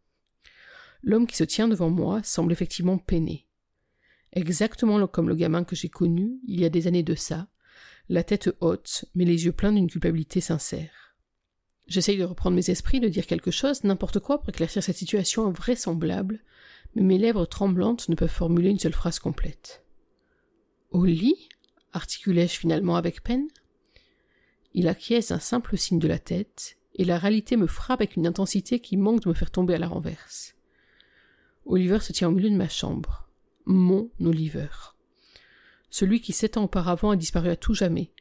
L'homme 1.02 1.26
qui 1.26 1.36
se 1.36 1.44
tient 1.44 1.68
devant 1.68 1.90
moi 1.90 2.22
semble 2.22 2.52
effectivement 2.52 2.98
peiné. 2.98 3.48
Exactement 4.32 5.06
comme 5.06 5.28
le 5.28 5.34
gamin 5.34 5.64
que 5.64 5.76
j'ai 5.76 5.88
connu 5.88 6.38
il 6.46 6.60
y 6.60 6.64
a 6.64 6.70
des 6.70 6.86
années 6.86 7.02
de 7.02 7.14
ça, 7.14 7.48
la 8.08 8.24
tête 8.24 8.50
haute, 8.60 9.04
mais 9.14 9.24
les 9.24 9.44
yeux 9.44 9.52
pleins 9.52 9.72
d'une 9.72 9.90
culpabilité 9.90 10.40
sincère. 10.40 11.07
J'essaye 11.88 12.18
de 12.18 12.24
reprendre 12.24 12.54
mes 12.54 12.70
esprits, 12.70 13.00
de 13.00 13.08
dire 13.08 13.26
quelque 13.26 13.50
chose, 13.50 13.82
n'importe 13.82 14.20
quoi 14.20 14.38
pour 14.38 14.50
éclaircir 14.50 14.82
cette 14.82 14.96
situation 14.96 15.46
invraisemblable, 15.46 16.40
mais 16.94 17.02
mes 17.02 17.18
lèvres 17.18 17.46
tremblantes 17.46 18.08
ne 18.10 18.14
peuvent 18.14 18.28
formuler 18.28 18.68
une 18.68 18.78
seule 18.78 18.92
phrase 18.92 19.18
complète. 19.18 19.84
Au 20.90 21.04
lit? 21.04 21.48
articulai-je 21.94 22.58
finalement 22.58 22.96
avec 22.96 23.22
peine. 23.22 23.48
Il 24.74 24.86
acquiesce 24.86 25.30
un 25.30 25.38
simple 25.38 25.78
signe 25.78 25.98
de 25.98 26.06
la 26.06 26.18
tête, 26.18 26.76
et 26.94 27.04
la 27.04 27.18
réalité 27.18 27.56
me 27.56 27.66
frappe 27.66 28.00
avec 28.00 28.16
une 28.16 28.26
intensité 28.26 28.80
qui 28.80 28.96
manque 28.98 29.22
de 29.22 29.30
me 29.30 29.34
faire 29.34 29.50
tomber 29.50 29.74
à 29.74 29.78
la 29.78 29.88
renverse. 29.88 30.54
Oliver 31.64 32.00
se 32.00 32.12
tient 32.12 32.28
au 32.28 32.32
milieu 32.32 32.50
de 32.50 32.56
ma 32.56 32.68
chambre. 32.68 33.28
Mon 33.64 34.10
Oliver. 34.20 34.68
Celui 35.90 36.20
qui 36.20 36.32
sept 36.32 36.56
ans 36.56 36.64
auparavant 36.64 37.10
a 37.10 37.16
disparu 37.16 37.48
à 37.48 37.56
tout 37.56 37.74
jamais. 37.74 38.12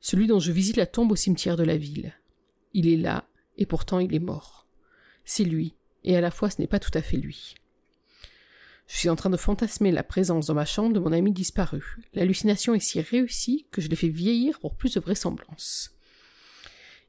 Celui 0.00 0.26
dont 0.26 0.40
je 0.40 0.52
visite 0.52 0.76
la 0.76 0.86
tombe 0.86 1.12
au 1.12 1.16
cimetière 1.16 1.56
de 1.56 1.64
la 1.64 1.76
ville. 1.76 2.14
Il 2.74 2.88
est 2.88 2.96
là, 2.96 3.28
et 3.56 3.66
pourtant 3.66 3.98
il 3.98 4.14
est 4.14 4.18
mort. 4.18 4.66
C'est 5.24 5.44
lui, 5.44 5.74
et 6.04 6.16
à 6.16 6.20
la 6.20 6.30
fois 6.30 6.50
ce 6.50 6.60
n'est 6.60 6.66
pas 6.66 6.80
tout 6.80 6.90
à 6.94 7.02
fait 7.02 7.16
lui. 7.16 7.54
Je 8.88 8.96
suis 8.98 9.08
en 9.08 9.16
train 9.16 9.30
de 9.30 9.36
fantasmer 9.36 9.90
la 9.90 10.02
présence 10.02 10.46
dans 10.46 10.54
ma 10.54 10.64
chambre 10.64 10.92
de 10.92 11.00
mon 11.00 11.12
ami 11.12 11.32
disparu. 11.32 11.98
L'hallucination 12.14 12.74
est 12.74 12.80
si 12.80 13.00
réussie 13.00 13.66
que 13.70 13.80
je 13.80 13.88
l'ai 13.88 13.96
fait 13.96 14.08
vieillir 14.08 14.60
pour 14.60 14.74
plus 14.74 14.94
de 14.94 15.00
vraisemblance. 15.00 15.96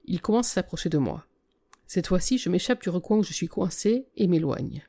Il 0.06 0.22
commence 0.22 0.52
à 0.52 0.54
s'approcher 0.54 0.90
de 0.90 0.98
moi. 0.98 1.26
Cette 1.88 2.08
fois-ci, 2.08 2.38
je 2.38 2.50
m'échappe 2.50 2.82
du 2.82 2.90
recoin 2.90 3.18
où 3.18 3.24
je 3.24 3.34
suis 3.34 3.48
coincé 3.48 4.08
et 4.16 4.28
m'éloigne. 4.28 4.84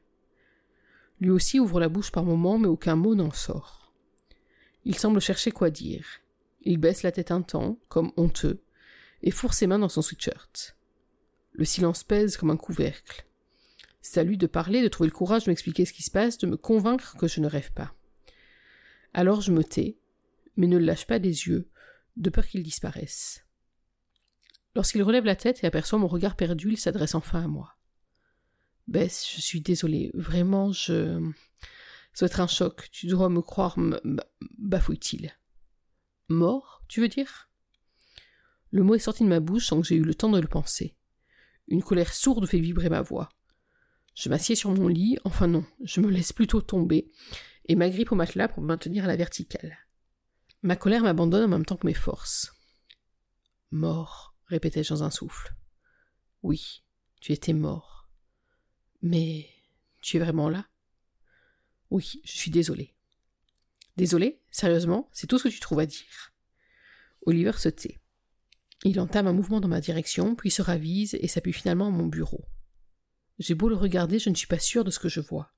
Lui 1.21 1.31
aussi 1.31 1.59
ouvre 1.59 1.81
la 1.81 1.89
bouche 1.89 2.13
par 2.13 2.25
moments, 2.25 2.59
mais 2.59 2.69
aucun 2.69 2.97
mot 2.97 3.15
n'en 3.15 3.33
sort. 3.33 3.93
Il 4.85 4.97
semble 4.97 5.21
chercher 5.21 5.51
quoi 5.51 5.71
dire. 5.71 6.07
Il 6.63 6.79
baisse 6.79 7.03
la 7.03 7.13
tête 7.13 7.31
un 7.31 7.43
temps, 7.43 7.79
comme 7.89 8.13
honteux, 8.17 8.61
et 9.25 9.31
fourre 9.31 9.55
ses 9.55 9.67
mains 9.67 9.79
dans 9.79 9.89
son 9.89 10.03
sweatshirt. 10.03 10.77
Le 11.53 11.65
silence 11.65 12.05
pèse 12.05 12.37
comme 12.37 12.51
un 12.51 12.57
couvercle. 12.57 13.27
C'est 14.03 14.21
à 14.21 14.23
lui 14.23 14.37
de 14.37 14.47
parler, 14.47 14.83
de 14.83 14.89
trouver 14.89 15.09
le 15.09 15.17
courage 15.17 15.45
de 15.45 15.51
m'expliquer 15.51 15.87
ce 15.87 15.95
qui 15.95 16.03
se 16.03 16.11
passe, 16.11 16.37
de 16.37 16.47
me 16.47 16.59
convaincre 16.59 17.17
que 17.17 17.27
je 17.27 17.41
ne 17.41 17.49
rêve 17.49 17.73
pas. 17.73 17.95
Alors 19.15 19.41
je 19.41 19.51
me 19.51 19.65
tais, 19.65 19.97
mais 20.57 20.67
ne 20.67 20.77
lâche 20.77 21.07
pas 21.07 21.19
des 21.19 21.47
yeux, 21.47 21.71
de 22.17 22.29
peur 22.29 22.47
qu'il 22.47 22.63
disparaisse. 22.63 23.47
Lorsqu'il 24.77 25.03
relève 25.03 25.25
la 25.25 25.37
tête 25.37 25.65
et 25.65 25.67
aperçoit 25.67 25.99
mon 25.99 26.07
regard 26.07 26.37
perdu, 26.37 26.73
il 26.73 26.79
s'adresse 26.79 27.15
enfin 27.15 27.45
à 27.45 27.49
moi. 27.49 27.77
Bess, 28.89 29.27
je 29.35 29.41
suis 29.41 29.63
désolé, 29.63 30.11
vraiment, 30.13 30.71
je. 30.71 31.33
Ça 32.13 32.27
doit 32.27 32.33
être 32.33 32.41
un 32.41 32.47
choc, 32.47 32.91
tu 32.93 33.07
dois 33.07 33.31
me 33.31 33.41
croire, 33.41 33.79
bafouille-t-il. 34.59 35.33
Mort, 36.29 36.83
tu 36.89 37.01
veux 37.01 37.09
dire? 37.09 37.49
Le 38.75 38.83
mot 38.83 38.97
est 38.97 38.99
sorti 38.99 39.23
de 39.23 39.29
ma 39.29 39.39
bouche 39.39 39.69
sans 39.69 39.81
que 39.81 39.87
j'ai 39.87 39.95
eu 39.95 40.03
le 40.03 40.17
temps 40.17 40.31
de 40.31 40.41
le 40.41 40.49
penser. 40.49 40.97
Une 41.69 41.85
colère 41.85 42.13
sourde 42.13 42.45
fait 42.45 42.59
vibrer 42.59 42.89
ma 42.89 43.03
voix. 43.03 43.29
Je 44.17 44.29
m'assieds 44.29 44.57
sur 44.57 44.73
mon 44.73 44.89
lit, 44.89 45.17
enfin 45.23 45.47
non, 45.47 45.65
je 45.85 46.01
me 46.01 46.11
laisse 46.11 46.33
plutôt 46.33 46.61
tomber, 46.61 47.09
et 47.67 47.77
m'agrippe 47.77 48.11
au 48.11 48.17
matelas 48.17 48.49
pour 48.49 48.65
me 48.65 48.67
maintenir 48.67 49.05
à 49.05 49.07
la 49.07 49.15
verticale. 49.15 49.79
Ma 50.63 50.75
colère 50.75 51.05
m'abandonne 51.05 51.45
en 51.45 51.49
même 51.49 51.65
temps 51.65 51.77
que 51.77 51.87
mes 51.87 51.95
forces. 51.95 52.53
Mort, 53.71 54.35
répétai-je 54.47 54.89
dans 54.89 55.05
un 55.05 55.11
souffle. 55.11 55.55
Oui, 56.43 56.83
tu 57.21 57.31
étais 57.31 57.53
mort. 57.53 58.11
Mais 59.03 59.51
tu 60.01 60.17
es 60.17 60.21
vraiment 60.21 60.49
là? 60.49 60.67
Oui, 61.91 62.21
je 62.25 62.33
suis 62.33 62.51
désolé. 62.51 62.97
Désolé 63.97 64.43
Sérieusement? 64.51 65.09
C'est 65.13 65.29
tout 65.29 65.39
ce 65.39 65.45
que 65.45 65.55
tu 65.55 65.61
trouves 65.61 65.79
à 65.79 65.87
dire? 65.87 66.33
Oliver 67.25 67.53
se 67.53 67.69
tait. 67.69 68.01
Il 68.85 69.01
entame 69.01 69.27
un 69.27 69.33
mouvement 69.33 69.61
dans 69.61 69.69
ma 69.69 69.81
direction, 69.81 70.35
puis 70.35 70.51
se 70.51 70.61
ravise 70.61 71.15
et 71.15 71.27
s'appuie 71.27 71.55
finalement 71.55 71.87
à 71.87 71.91
mon 71.91 72.07
bureau. 72.07 72.45
J'ai 73.39 73.55
beau 73.55 73.71
le 73.71 73.77
regarder, 73.77 74.19
je 74.19 74.29
ne 74.29 74.35
suis 74.35 74.47
pas 74.47 74.59
sûre 74.59 74.85
de 74.85 74.91
ce 74.91 74.99
que 74.99 75.09
je 75.09 75.21
vois. 75.21 75.51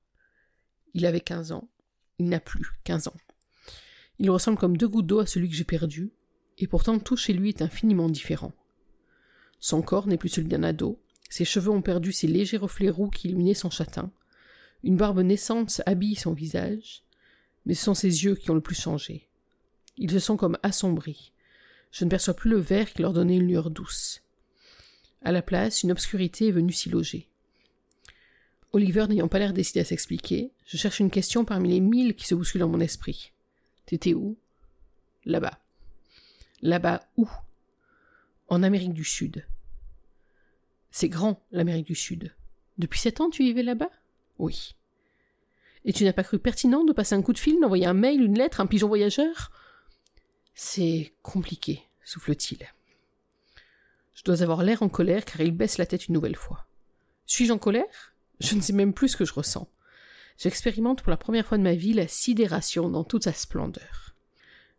Il 0.93 1.05
avait 1.05 1.19
quinze 1.19 1.51
ans. 1.51 1.69
Il 2.19 2.29
n'a 2.29 2.39
plus 2.39 2.65
quinze 2.85 3.07
ans. 3.07 3.17
Il 4.19 4.31
ressemble 4.31 4.57
comme 4.57 4.77
deux 4.77 4.87
gouttes 4.87 5.05
d'eau 5.05 5.19
à 5.19 5.27
celui 5.27 5.49
que 5.49 5.55
j'ai 5.55 5.65
perdu, 5.65 6.11
et 6.57 6.67
pourtant 6.67 6.97
tout 6.99 7.17
chez 7.17 7.33
lui 7.33 7.49
est 7.49 7.61
infiniment 7.61 8.09
différent. 8.09 8.53
Son 9.59 9.81
corps 9.81 10.07
n'est 10.07 10.17
plus 10.17 10.29
celui 10.29 10.47
d'un 10.47 10.63
ado, 10.63 10.99
ses 11.29 11.45
cheveux 11.45 11.69
ont 11.69 11.81
perdu 11.81 12.13
ces 12.13 12.27
légers 12.27 12.57
reflets 12.57 12.89
roux 12.89 13.09
qui 13.09 13.27
illuminaient 13.27 13.53
son 13.53 13.69
châtain, 13.69 14.11
une 14.83 14.97
barbe 14.97 15.19
naissante 15.19 15.81
habille 15.85 16.15
son 16.15 16.33
visage, 16.33 17.03
mais 17.65 17.73
ce 17.73 17.83
sont 17.83 17.93
ses 17.93 18.23
yeux 18.23 18.35
qui 18.35 18.49
ont 18.49 18.55
le 18.55 18.61
plus 18.61 18.79
changé. 18.79 19.29
Ils 19.97 20.11
se 20.11 20.19
sont 20.19 20.37
comme 20.37 20.57
assombris. 20.63 21.33
Je 21.97 22.05
ne 22.05 22.11
perçois 22.11 22.35
plus 22.35 22.51
le 22.51 22.59
vert 22.59 22.93
qui 22.93 23.01
leur 23.01 23.11
donnait 23.11 23.37
une 23.37 23.47
lueur 23.47 23.71
douce. 23.71 24.21
À 25.23 25.31
la 25.31 25.41
place, 25.41 25.81
une 25.81 25.91
obscurité 25.91 26.47
est 26.47 26.51
venue 26.51 26.71
s'y 26.71 26.89
loger. 26.89 27.27
Oliver 28.71 29.07
n'ayant 29.07 29.27
pas 29.27 29.39
l'air 29.39 29.51
décidé 29.51 29.79
à 29.79 29.83
s'expliquer, 29.83 30.51
je 30.67 30.77
cherche 30.77 30.99
une 30.99 31.09
question 31.09 31.43
parmi 31.43 31.69
les 31.69 31.79
mille 31.79 32.15
qui 32.15 32.27
se 32.27 32.35
bousculent 32.35 32.61
dans 32.61 32.69
mon 32.69 32.81
esprit. 32.81 33.31
T'étais 33.87 34.13
où? 34.13 34.37
Là-bas. 35.25 35.57
Là-bas 36.61 37.01
où? 37.17 37.27
En 38.47 38.61
Amérique 38.61 38.93
du 38.93 39.03
Sud. 39.03 39.47
C'est 40.91 41.09
grand, 41.09 41.41
l'Amérique 41.51 41.87
du 41.87 41.95
Sud. 41.95 42.31
Depuis 42.77 42.99
sept 42.99 43.21
ans, 43.21 43.31
tu 43.31 43.41
vivais 43.41 43.63
là-bas? 43.63 43.89
Oui. 44.37 44.75
Et 45.83 45.93
tu 45.93 46.03
n'as 46.03 46.13
pas 46.13 46.23
cru 46.23 46.37
pertinent 46.37 46.83
de 46.83 46.93
passer 46.93 47.15
un 47.15 47.23
coup 47.23 47.33
de 47.33 47.39
fil, 47.39 47.59
d'envoyer 47.59 47.87
un 47.87 47.95
mail, 47.95 48.21
une 48.21 48.37
lettre, 48.37 48.61
un 48.61 48.67
pigeon 48.67 48.87
voyageur? 48.87 49.51
C'est 50.53 51.11
compliqué, 51.23 51.86
souffle-t-il. 52.07 52.65
Je 54.13 54.23
dois 54.23 54.41
avoir 54.41 54.63
l'air 54.63 54.81
en 54.81 54.89
colère 54.89 55.25
car 55.25 55.41
il 55.41 55.51
baisse 55.51 55.77
la 55.77 55.85
tête 55.85 56.07
une 56.07 56.13
nouvelle 56.13 56.37
fois. 56.37 56.65
Suis-je 57.25 57.51
en 57.51 57.57
colère? 57.57 58.15
Je 58.39 58.55
ne 58.55 58.61
sais 58.61 58.73
même 58.73 58.93
plus 58.93 59.09
ce 59.09 59.17
que 59.17 59.25
je 59.25 59.33
ressens. 59.33 59.69
J'expérimente 60.37 61.01
pour 61.01 61.09
la 61.09 61.17
première 61.17 61.45
fois 61.45 61.57
de 61.57 61.63
ma 61.63 61.75
vie 61.75 61.93
la 61.93 62.07
sidération 62.07 62.89
dans 62.89 63.03
toute 63.03 63.25
sa 63.25 63.33
splendeur. 63.33 64.15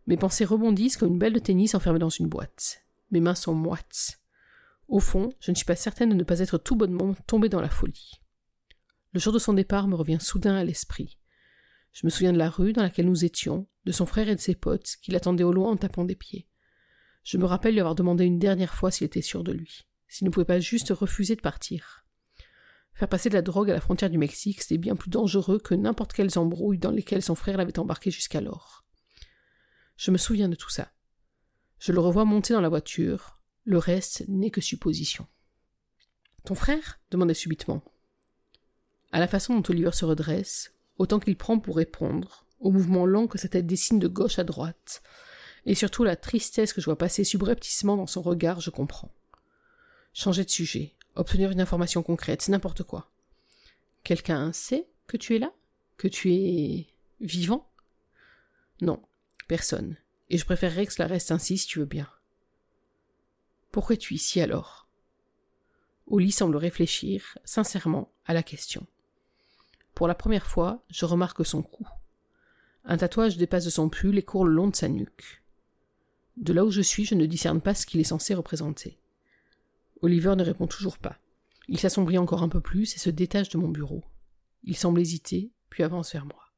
Mes 0.07 0.17
pensées 0.17 0.47
rebondissent 0.47 0.97
comme 0.97 1.13
une 1.13 1.19
balle 1.19 1.35
de 1.35 1.39
tennis 1.39 1.75
enfermée 1.75 1.99
dans 1.99 2.09
une 2.09 2.29
boîte. 2.29 2.83
Mes 3.11 3.21
mains 3.21 3.35
sont 3.35 3.55
moites. 3.55 4.21
Au 4.89 5.01
fond, 5.01 5.31
je 5.41 5.51
ne 5.51 5.57
suis 5.57 5.67
pas 5.67 5.77
certaine 5.77 6.09
de 6.09 6.15
ne 6.15 6.25
pas 6.25 6.39
être 6.39 6.57
tout 6.57 6.77
bonnement 6.77 7.15
tombée 7.27 7.51
dans 7.51 7.61
la 7.61 7.69
folie. 7.69 8.23
Le 9.13 9.21
jour 9.21 9.35
de 9.35 9.39
son 9.39 9.53
départ 9.53 9.87
me 9.87 9.97
revient 9.97 10.19
soudain 10.21 10.57
à 10.57 10.65
l'esprit. 10.65 11.19
Je 11.93 12.07
me 12.07 12.11
souviens 12.11 12.33
de 12.33 12.39
la 12.39 12.49
rue 12.49 12.73
dans 12.73 12.83
laquelle 12.83 13.07
nous 13.07 13.25
étions, 13.25 13.67
de 13.85 13.93
son 13.93 14.07
frère 14.07 14.29
et 14.29 14.35
de 14.35 14.41
ses 14.41 14.55
potes 14.55 14.97
qui 15.03 15.11
l'attendaient 15.11 15.45
au 15.45 15.53
loin 15.53 15.71
en 15.71 15.77
tapant 15.77 16.05
des 16.05 16.17
pieds. 16.17 16.48
Je 17.25 17.39
me 17.39 17.45
rappelle 17.45 17.75
lui 17.75 17.81
avoir 17.81 17.95
demandé 17.95 18.25
une 18.25 18.39
dernière 18.39 18.75
fois 18.75 18.91
s'il 18.91 19.05
était 19.05 19.23
sûr 19.23 19.45
de 19.45 19.53
lui, 19.53 19.87
s'il 20.09 20.27
ne 20.27 20.31
pouvait 20.31 20.47
pas 20.47 20.61
juste 20.61 20.91
refuser 20.91 21.37
de 21.37 21.41
partir. 21.41 22.05
Faire 22.95 23.09
passer 23.09 23.29
de 23.29 23.35
la 23.35 23.43
drogue 23.43 23.71
à 23.71 23.75
la 23.75 23.81
frontière 23.81 24.11
du 24.11 24.19
Mexique, 24.19 24.63
c'était 24.63 24.79
bien 24.79 24.97
plus 24.97 25.11
dangereux 25.11 25.61
que 25.61 25.75
n'importe 25.75 26.13
quelles 26.13 26.39
embrouilles 26.39 26.79
dans 26.79 26.91
lesquelles 26.91 27.23
son 27.23 27.37
frère 27.37 27.57
l'avait 27.57 27.79
embarqué 27.79 28.11
jusqu'alors. 28.11 28.85
Je 29.97 30.11
me 30.11 30.19
souviens 30.19 30.49
de 30.49 30.57
tout 30.57 30.71
ça. 30.71 30.91
Je 31.79 31.93
le 31.93 32.01
revois 32.01 32.25
monter 32.25 32.55
dans 32.55 32.61
la 32.61 32.69
voiture. 32.69 33.39
Le 33.65 33.79
reste 33.79 34.25
n'est 34.29 34.51
que 34.51 34.61
supposition. 34.61 35.27
Ton 36.45 36.55
frère? 36.55 36.99
demandait 37.11 37.35
subitement. 37.35 37.85
À 39.13 39.21
la 39.21 39.29
façon 39.29 39.55
dont 39.55 39.71
Oliver 39.71 39.93
se 39.93 40.05
redresse, 40.05 40.75
autant 40.97 41.21
qu'il 41.21 41.37
prend 41.37 41.59
pour 41.59 41.77
répondre, 41.77 42.47
au 42.59 42.71
mouvement 42.71 43.07
lent 43.07 43.27
que 43.27 43.39
sa 43.39 43.49
tête 43.49 43.67
dessine 43.67 43.99
de 43.99 44.09
gauche 44.09 44.39
à 44.39 44.45
droite, 44.45 45.03
et 45.69 45.75
surtout 45.75 46.03
la 46.03 46.17
tristesse 46.17 46.73
que 46.73 46.81
je 46.81 46.87
vois 46.87 46.97
passer 46.97 47.25
subrepticement 47.25 47.99
dans 47.99 48.07
son 48.07 48.23
regard, 48.23 48.59
je 48.59 48.71
comprends. 48.71 49.13
Changer 50.15 50.43
de 50.43 50.51
sujet, 50.51 50.95
obtenir 51.15 51.51
une 51.51 51.61
information 51.61 52.03
concrète, 52.03 52.41
c'est 52.41 52.53
n'importe 52.53 52.85
quoi. 52.85 53.11
Quelqu'un 54.03 54.51
sait 54.55 54.89
que 55.07 55.19
tu 55.19 55.37
es 55.37 55.39
là? 55.39 55.53
Que 55.99 56.09
tu 56.09 56.33
es 56.33 56.87
vivant? 57.21 57.71
Non, 58.81 59.03
personne. 59.47 59.97
Et 60.31 60.39
je 60.39 60.47
préférerais 60.47 60.87
que 60.87 60.93
cela 60.95 61.07
reste 61.07 61.33
ainsi 61.33 61.59
si 61.59 61.67
tu 61.67 61.81
veux 61.81 61.85
bien. 61.85 62.09
Pourquoi 63.71 63.93
es-tu 63.93 64.15
ici 64.15 64.41
alors? 64.41 64.89
Oli 66.07 66.33
semble 66.33 66.57
réfléchir, 66.57 67.37
sincèrement, 67.45 68.11
à 68.25 68.33
la 68.33 68.43
question. 68.43 68.87
Pour 69.95 70.09
la 70.09 70.15
première 70.15 70.47
fois, 70.47 70.83
je 70.89 71.05
remarque 71.05 71.45
son 71.45 71.63
cou. 71.63 71.87
Un 72.87 72.97
tatouage 72.97 73.37
dépasse 73.37 73.67
de 73.67 73.71
son 73.71 73.91
pull 73.91 74.17
et 74.17 74.23
court 74.23 74.47
le 74.47 74.55
long 74.55 74.69
de 74.69 74.77
sa 74.77 74.89
nuque. 74.89 75.43
De 76.39 76.53
là 76.53 76.65
où 76.65 76.71
je 76.71 76.81
suis, 76.81 77.05
je 77.05 77.17
ne 77.17 77.27
discerne 77.27 77.61
pas 77.61 77.75
ce 77.75 77.85
qu'il 77.85 77.99
est 77.99 78.05
censé 78.05 78.33
représenter. 78.33 79.01
Oliver 80.03 80.37
ne 80.37 80.45
répond 80.45 80.69
toujours 80.69 80.99
pas. 80.99 81.19
Il 81.67 81.81
s'assombrit 81.81 82.17
encore 82.17 82.45
un 82.45 82.49
peu 82.49 82.61
plus 82.61 82.95
et 82.95 82.99
se 82.99 83.11
détache 83.11 83.49
de 83.49 83.59
mon 83.59 83.69
bureau. 83.69 84.05
Il 84.63 84.77
semble 84.77 85.01
hésiter, 85.01 85.51
puis 85.69 85.83
avance 85.83 86.13
vers 86.13 86.27
moi. 86.27 86.53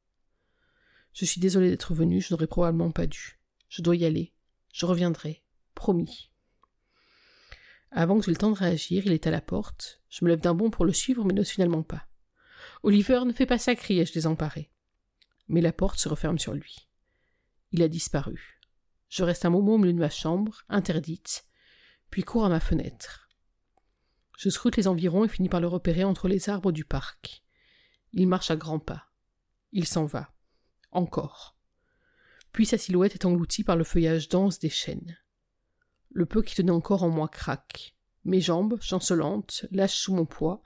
Je 1.13 1.25
suis 1.25 1.41
désolé 1.41 1.71
d'être 1.71 1.95
venu, 1.95 2.21
je 2.21 2.31
n'aurais 2.31 2.45
probablement 2.45 2.91
pas 2.91 3.07
dû. 3.07 3.39
Je 3.69 3.81
dois 3.81 3.95
y 3.95 4.05
aller. 4.05 4.33
Je 4.71 4.85
reviendrai. 4.85 5.41
Promis. 5.73 6.29
Avant 7.89 8.19
que 8.19 8.25
j'aie 8.25 8.31
le 8.31 8.37
temps 8.37 8.51
de 8.51 8.57
réagir, 8.57 9.07
il 9.07 9.13
est 9.13 9.25
à 9.25 9.31
la 9.31 9.41
porte. 9.41 10.03
Je 10.09 10.23
me 10.23 10.29
lève 10.29 10.41
d'un 10.41 10.53
bond 10.53 10.69
pour 10.69 10.85
le 10.85 10.93
suivre, 10.93 11.25
mais 11.25 11.33
n'ose 11.33 11.49
finalement 11.49 11.83
pas. 11.83 12.05
Oliver 12.83 13.21
ne 13.25 13.33
fait 13.33 13.47
pas 13.47 13.57
ça, 13.57 13.73
criai-je 13.73 14.13
désemparé. 14.13 14.69
Mais 15.47 15.59
la 15.59 15.73
porte 15.73 15.99
se 15.99 16.07
referme 16.07 16.37
sur 16.37 16.53
lui. 16.53 16.87
Il 17.71 17.81
a 17.81 17.87
disparu. 17.87 18.60
Je 19.11 19.25
reste 19.25 19.43
un 19.43 19.49
moment 19.49 19.73
au 19.73 19.77
milieu 19.77 19.91
de 19.91 19.99
ma 19.99 20.09
chambre, 20.09 20.63
interdite, 20.69 21.43
puis 22.11 22.23
cours 22.23 22.45
à 22.45 22.49
ma 22.49 22.61
fenêtre. 22.61 23.27
Je 24.37 24.49
scrute 24.49 24.77
les 24.77 24.87
environs 24.87 25.25
et 25.25 25.27
finis 25.27 25.49
par 25.49 25.59
le 25.59 25.67
repérer 25.67 26.05
entre 26.05 26.29
les 26.29 26.47
arbres 26.47 26.71
du 26.71 26.85
parc. 26.85 27.43
Il 28.13 28.25
marche 28.29 28.51
à 28.51 28.55
grands 28.55 28.79
pas. 28.79 29.11
Il 29.73 29.85
s'en 29.85 30.05
va. 30.05 30.33
Encore. 30.91 31.57
Puis 32.53 32.65
sa 32.65 32.77
silhouette 32.77 33.13
est 33.13 33.25
engloutie 33.25 33.65
par 33.65 33.75
le 33.75 33.83
feuillage 33.83 34.29
dense 34.29 34.59
des 34.59 34.69
chênes. 34.69 35.17
Le 36.09 36.25
peu 36.25 36.41
qui 36.41 36.55
tenait 36.55 36.71
encore 36.71 37.03
en 37.03 37.09
moi 37.09 37.27
craque. 37.27 37.97
Mes 38.23 38.39
jambes, 38.39 38.79
chancelantes, 38.79 39.65
lâchent 39.71 39.99
sous 39.99 40.15
mon 40.15 40.25
poids, 40.25 40.63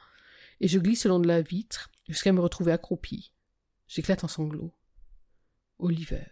et 0.60 0.68
je 0.68 0.78
glisse 0.78 1.06
le 1.06 1.10
long 1.10 1.20
de 1.20 1.28
la 1.28 1.42
vitre 1.42 1.90
jusqu'à 2.08 2.32
me 2.32 2.42
retrouver 2.42 2.74
accroupi. 2.74 3.34
J'éclate 3.88 4.24
en 4.24 4.28
sanglots. 4.28 4.76
Oliver. 5.80 6.28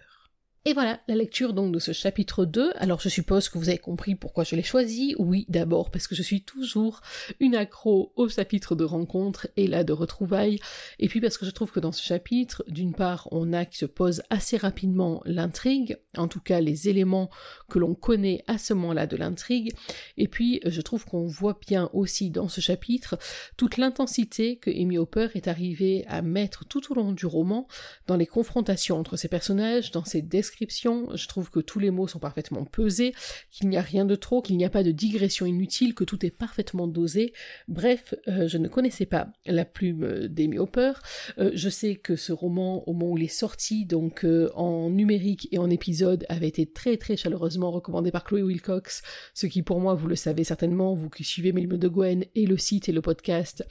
Et 0.65 0.71
voilà, 0.71 1.01
la 1.09 1.15
lecture 1.15 1.51
donc 1.51 1.73
de 1.73 1.79
ce 1.79 1.91
chapitre 1.91 2.45
2. 2.45 2.71
Alors 2.77 3.01
je 3.01 3.09
suppose 3.09 3.49
que 3.49 3.57
vous 3.57 3.67
avez 3.67 3.79
compris 3.79 4.15
pourquoi 4.15 4.45
je 4.45 4.55
l'ai 4.55 4.63
choisi. 4.63 5.13
Oui, 5.19 5.45
d'abord 5.49 5.91
parce 5.91 6.07
que 6.07 6.15
je 6.15 6.21
suis 6.21 6.41
toujours 6.41 7.01
une 7.41 7.53
accro 7.53 8.13
au 8.15 8.29
chapitre 8.29 8.73
de 8.73 8.85
rencontre 8.85 9.49
et 9.57 9.67
là 9.67 9.83
de 9.83 9.91
retrouvailles. 9.91 10.61
Et 10.99 11.09
puis 11.09 11.19
parce 11.19 11.37
que 11.37 11.45
je 11.45 11.51
trouve 11.51 11.73
que 11.73 11.81
dans 11.81 11.91
ce 11.91 12.01
chapitre, 12.01 12.63
d'une 12.69 12.93
part, 12.93 13.27
on 13.31 13.51
a 13.51 13.65
qui 13.65 13.77
se 13.77 13.85
pose 13.85 14.23
assez 14.29 14.55
rapidement 14.55 15.21
l'intrigue, 15.25 15.97
en 16.15 16.29
tout 16.29 16.39
cas 16.39 16.61
les 16.61 16.87
éléments 16.87 17.29
que 17.69 17.77
l'on 17.77 17.93
connaît 17.93 18.41
à 18.47 18.57
ce 18.57 18.73
moment-là 18.73 19.05
de 19.05 19.17
l'intrigue. 19.17 19.73
Et 20.15 20.29
puis 20.29 20.61
je 20.65 20.79
trouve 20.79 21.03
qu'on 21.03 21.27
voit 21.27 21.59
bien 21.67 21.89
aussi 21.91 22.29
dans 22.29 22.47
ce 22.47 22.61
chapitre 22.61 23.19
toute 23.57 23.75
l'intensité 23.75 24.55
que 24.55 24.69
Amy 24.69 24.97
Hopper 24.97 25.27
est 25.35 25.49
arrivée 25.49 26.05
à 26.07 26.21
mettre 26.21 26.63
tout 26.63 26.89
au 26.89 26.95
long 26.95 27.11
du 27.11 27.25
roman 27.25 27.67
dans 28.07 28.15
les 28.15 28.27
confrontations 28.27 28.97
entre 28.97 29.17
ses 29.17 29.27
personnages, 29.27 29.91
dans 29.91 30.05
ses 30.05 30.21
descriptions 30.21 30.52
je 30.59 31.27
trouve 31.27 31.49
que 31.49 31.59
tous 31.59 31.79
les 31.79 31.91
mots 31.91 32.07
sont 32.07 32.19
parfaitement 32.19 32.65
pesés, 32.65 33.13
qu'il 33.51 33.69
n'y 33.69 33.77
a 33.77 33.81
rien 33.81 34.05
de 34.05 34.15
trop, 34.15 34.41
qu'il 34.41 34.57
n'y 34.57 34.65
a 34.65 34.69
pas 34.69 34.83
de 34.83 34.91
digression 34.91 35.45
inutile, 35.45 35.93
que 35.93 36.03
tout 36.03 36.25
est 36.25 36.31
parfaitement 36.31 36.87
dosé. 36.87 37.33
Bref, 37.67 38.15
euh, 38.27 38.47
je 38.47 38.57
ne 38.57 38.67
connaissais 38.67 39.05
pas 39.05 39.27
la 39.45 39.65
plume 39.65 40.27
d'Amy 40.27 40.57
Hopper. 40.57 40.93
Euh, 41.37 41.51
je 41.53 41.69
sais 41.69 41.95
que 41.95 42.15
ce 42.15 42.31
roman, 42.31 42.87
au 42.87 42.93
moment 42.93 43.11
où 43.13 43.17
il 43.17 43.23
est 43.23 43.27
sorti, 43.27 43.85
donc 43.85 44.25
euh, 44.25 44.49
en 44.55 44.89
numérique 44.89 45.47
et 45.51 45.57
en 45.57 45.69
épisode, 45.69 46.25
avait 46.29 46.47
été 46.47 46.65
très 46.65 46.97
très 46.97 47.17
chaleureusement 47.17 47.71
recommandé 47.71 48.11
par 48.11 48.23
Chloé 48.23 48.43
Wilcox, 48.43 49.01
ce 49.33 49.47
qui 49.47 49.61
pour 49.63 49.79
moi, 49.79 49.93
vous 49.93 50.07
le 50.07 50.15
savez 50.15 50.43
certainement, 50.43 50.93
vous 50.93 51.09
qui 51.09 51.23
suivez 51.23 51.51
Melme 51.51 51.77
de 51.77 51.87
Gwen 51.87 52.25
et 52.35 52.45
le 52.45 52.57
site 52.57 52.89
et 52.89 52.91
le 52.91 53.01
podcast, 53.01 53.65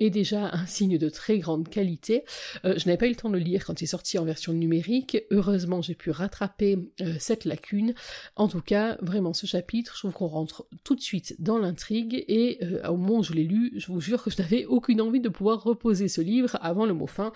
est 0.00 0.10
déjà 0.10 0.50
un 0.52 0.66
signe 0.66 0.98
de 0.98 1.08
très 1.08 1.38
grande 1.38 1.68
qualité. 1.68 2.24
je 2.64 2.70
n'avais 2.86 2.96
pas 2.96 3.06
eu 3.06 3.10
le 3.10 3.16
temps 3.16 3.30
de 3.30 3.34
le 3.34 3.40
lire 3.44 3.64
quand 3.64 3.80
il 3.80 3.84
est 3.84 3.88
sorti 3.88 4.18
en 4.18 4.24
version 4.24 4.52
numérique. 4.52 5.18
Heureusement, 5.30 5.82
j'ai 5.82 5.94
pu 5.94 6.10
rattraper 6.24 6.78
euh, 7.00 7.14
cette 7.18 7.44
lacune. 7.44 7.94
En 8.36 8.48
tout 8.48 8.62
cas, 8.62 8.96
vraiment 9.02 9.32
ce 9.34 9.46
chapitre, 9.46 9.92
je 9.94 10.00
trouve 10.00 10.12
qu'on 10.12 10.26
rentre 10.26 10.66
tout 10.82 10.94
de 10.94 11.00
suite 11.00 11.36
dans 11.38 11.58
l'intrigue 11.58 12.24
et 12.28 12.58
euh, 12.62 12.88
au 12.88 12.96
moment 12.96 13.18
où 13.18 13.22
je 13.22 13.34
l'ai 13.34 13.44
lu, 13.44 13.72
je 13.76 13.88
vous 13.88 14.00
jure 14.00 14.22
que 14.22 14.30
je 14.30 14.40
n'avais 14.40 14.64
aucune 14.64 15.00
envie 15.00 15.20
de 15.20 15.28
pouvoir 15.28 15.62
reposer 15.62 16.08
ce 16.08 16.20
livre 16.20 16.56
avant 16.62 16.86
le 16.86 16.94
mot 16.94 17.06
fin. 17.06 17.32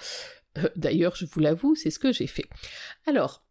Euh, 0.57 0.69
d'ailleurs, 0.77 1.17
je 1.17 1.27
vous 1.27 1.41
l'avoue, 1.41 1.75
c'est 1.75 1.91
ce 1.91 1.99
que 1.99 2.13
j'ai 2.13 2.27
fait. 2.27 2.47
Alors, 3.07 3.45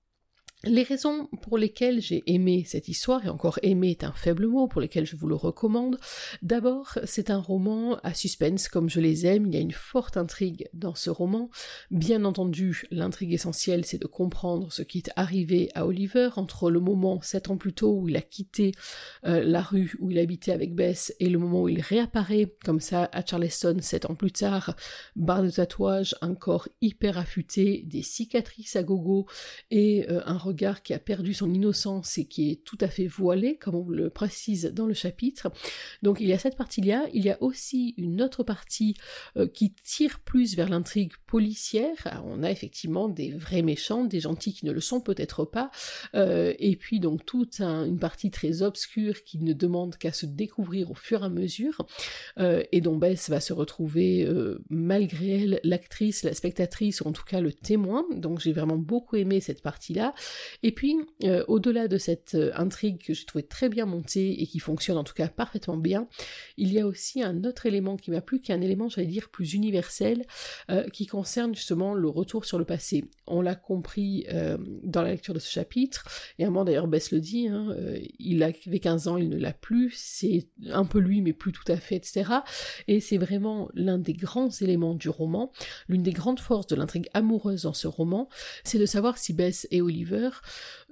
les 0.63 0.83
raisons 0.83 1.27
pour 1.43 1.57
lesquelles 1.57 2.01
j'ai 2.01 2.23
aimé 2.25 2.63
cette 2.65 2.87
histoire, 2.87 3.25
et 3.25 3.29
encore 3.29 3.59
aimé 3.61 3.91
est 3.91 4.03
un 4.03 4.11
faible 4.11 4.47
mot, 4.47 4.67
pour 4.67 4.81
lesquelles 4.81 5.05
je 5.05 5.15
vous 5.15 5.27
le 5.27 5.35
recommande, 5.35 5.99
d'abord 6.41 6.97
c'est 7.05 7.29
un 7.29 7.37
roman 7.37 7.97
à 8.03 8.13
suspense 8.13 8.67
comme 8.67 8.89
je 8.89 8.99
les 8.99 9.25
aime, 9.25 9.45
il 9.45 9.53
y 9.53 9.57
a 9.57 9.61
une 9.61 9.71
forte 9.71 10.17
intrigue 10.17 10.67
dans 10.73 10.95
ce 10.95 11.09
roman. 11.09 11.49
Bien 11.91 12.25
entendu, 12.25 12.85
l'intrigue 12.89 13.33
essentielle 13.33 13.85
c'est 13.85 14.01
de 14.01 14.07
comprendre 14.07 14.71
ce 14.71 14.81
qui 14.81 14.99
est 14.99 15.11
arrivé 15.15 15.69
à 15.75 15.85
Oliver. 15.85 16.29
Entre 16.37 16.71
le 16.71 16.79
moment 16.79 17.21
sept 17.21 17.49
ans 17.49 17.57
plus 17.57 17.73
tôt 17.73 17.99
où 17.99 18.09
il 18.09 18.17
a 18.17 18.21
quitté 18.21 18.71
euh, 19.25 19.43
la 19.43 19.61
rue 19.61 19.95
où 19.99 20.11
il 20.11 20.19
habitait 20.19 20.51
avec 20.51 20.73
Bess 20.73 21.13
et 21.19 21.29
le 21.29 21.37
moment 21.37 21.63
où 21.63 21.69
il 21.69 21.81
réapparaît 21.81 22.53
comme 22.65 22.79
ça 22.79 23.09
à 23.13 23.23
Charleston 23.23 23.77
sept 23.81 24.09
ans 24.09 24.15
plus 24.15 24.31
tard, 24.31 24.75
barre 25.15 25.43
de 25.43 25.49
tatouage, 25.49 26.15
un 26.21 26.35
corps 26.35 26.67
hyper 26.81 27.17
affûté, 27.17 27.83
des 27.85 28.01
cicatrices 28.01 28.75
à 28.75 28.83
gogo 28.83 29.27
et 29.69 30.09
euh, 30.09 30.21
un 30.25 30.37
regard 30.37 30.56
qui 30.83 30.93
a 30.93 30.99
perdu 30.99 31.33
son 31.33 31.53
innocence 31.53 32.17
et 32.17 32.25
qui 32.25 32.51
est 32.51 32.63
tout 32.63 32.77
à 32.81 32.87
fait 32.87 33.07
voilé, 33.07 33.57
comme 33.57 33.75
on 33.75 33.89
le 33.89 34.09
précise 34.09 34.71
dans 34.73 34.85
le 34.85 34.93
chapitre. 34.93 35.51
Donc 36.03 36.19
il 36.19 36.27
y 36.27 36.33
a 36.33 36.39
cette 36.39 36.57
partie-là, 36.57 37.05
il 37.13 37.23
y 37.23 37.29
a 37.29 37.41
aussi 37.41 37.93
une 37.97 38.21
autre 38.21 38.43
partie 38.43 38.95
euh, 39.37 39.47
qui 39.47 39.73
tire 39.83 40.19
plus 40.19 40.55
vers 40.55 40.69
l'intrigue 40.69 41.13
policière. 41.27 42.21
on 42.25 42.43
a 42.43 42.51
effectivement 42.51 43.07
des 43.07 43.31
vrais 43.31 43.61
méchants, 43.61 44.03
des 44.03 44.19
gentils 44.19 44.53
qui 44.53 44.65
ne 44.65 44.71
le 44.71 44.81
sont 44.81 45.01
peut-être 45.01 45.45
pas, 45.45 45.71
euh, 46.15 46.53
et 46.59 46.75
puis 46.75 46.99
donc 46.99 47.25
toute 47.25 47.61
une 47.61 47.99
partie 47.99 48.31
très 48.31 48.61
obscure 48.61 49.23
qui 49.23 49.39
ne 49.39 49.53
demande 49.53 49.97
qu'à 49.97 50.11
se 50.11 50.25
découvrir 50.25 50.91
au 50.91 50.95
fur 50.95 51.21
et 51.21 51.25
à 51.25 51.29
mesure, 51.29 51.85
euh, 52.39 52.63
et 52.71 52.81
dont 52.81 52.97
Bess 52.97 53.29
va 53.29 53.39
se 53.39 53.53
retrouver 53.53 54.27
malgré 54.69 55.43
elle 55.43 55.59
l'actrice, 55.63 56.23
la 56.23 56.33
spectatrice, 56.33 57.01
ou 57.01 57.07
en 57.07 57.11
tout 57.11 57.23
cas 57.23 57.41
le 57.41 57.53
témoin. 57.53 58.05
Donc 58.15 58.39
j'ai 58.39 58.53
vraiment 58.53 58.77
beaucoup 58.77 59.15
aimé 59.15 59.39
cette 59.39 59.61
partie-là. 59.61 60.13
Et 60.63 60.71
puis, 60.71 60.97
euh, 61.23 61.43
au-delà 61.47 61.87
de 61.87 61.97
cette 61.97 62.35
euh, 62.35 62.51
intrigue 62.55 63.01
que 63.03 63.13
j'ai 63.13 63.25
trouvé 63.25 63.43
très 63.43 63.69
bien 63.69 63.85
montée 63.85 64.41
et 64.41 64.47
qui 64.47 64.59
fonctionne 64.59 64.97
en 64.97 65.03
tout 65.03 65.13
cas 65.13 65.27
parfaitement 65.27 65.77
bien, 65.77 66.07
il 66.57 66.71
y 66.71 66.79
a 66.79 66.87
aussi 66.87 67.21
un 67.21 67.43
autre 67.43 67.65
élément 67.65 67.97
qui 67.97 68.11
m'a 68.11 68.21
plu, 68.21 68.39
qui 68.39 68.51
est 68.51 68.55
un 68.55 68.61
élément, 68.61 68.89
j'allais 68.89 69.07
dire, 69.07 69.29
plus 69.29 69.53
universel, 69.53 70.25
euh, 70.69 70.87
qui 70.89 71.05
concerne 71.05 71.55
justement 71.55 71.93
le 71.93 72.09
retour 72.09 72.45
sur 72.45 72.57
le 72.57 72.65
passé. 72.65 73.05
On 73.27 73.41
l'a 73.41 73.55
compris 73.55 74.25
dans 74.83 75.01
la 75.01 75.11
lecture 75.11 75.33
de 75.33 75.39
ce 75.39 75.49
chapitre, 75.49 76.05
et 76.39 76.43
à 76.43 76.47
un 76.47 76.49
moment 76.49 76.65
d'ailleurs 76.65 76.87
Bess 76.87 77.11
le 77.11 77.19
dit, 77.19 77.47
hein, 77.47 77.75
il 78.19 78.43
avait 78.43 78.79
15 78.79 79.07
ans, 79.07 79.17
il 79.17 79.29
ne 79.29 79.37
l'a 79.37 79.53
plus, 79.53 79.93
c'est 79.95 80.47
un 80.69 80.85
peu 80.85 80.99
lui, 80.99 81.21
mais 81.21 81.33
plus 81.33 81.51
tout 81.51 81.69
à 81.71 81.77
fait, 81.77 81.95
etc. 81.95 82.31
Et 82.87 82.99
c'est 82.99 83.17
vraiment 83.17 83.69
l'un 83.73 83.97
des 83.97 84.13
grands 84.13 84.49
éléments 84.49 84.95
du 84.95 85.09
roman, 85.09 85.51
l'une 85.87 86.03
des 86.03 86.11
grandes 86.11 86.39
forces 86.39 86.67
de 86.67 86.75
l'intrigue 86.75 87.09
amoureuse 87.13 87.63
dans 87.63 87.73
ce 87.73 87.87
roman, 87.87 88.29
c'est 88.63 88.79
de 88.79 88.85
savoir 88.85 89.17
si 89.17 89.33
Bess 89.33 89.67
et 89.71 89.81
Oliver 89.81 90.26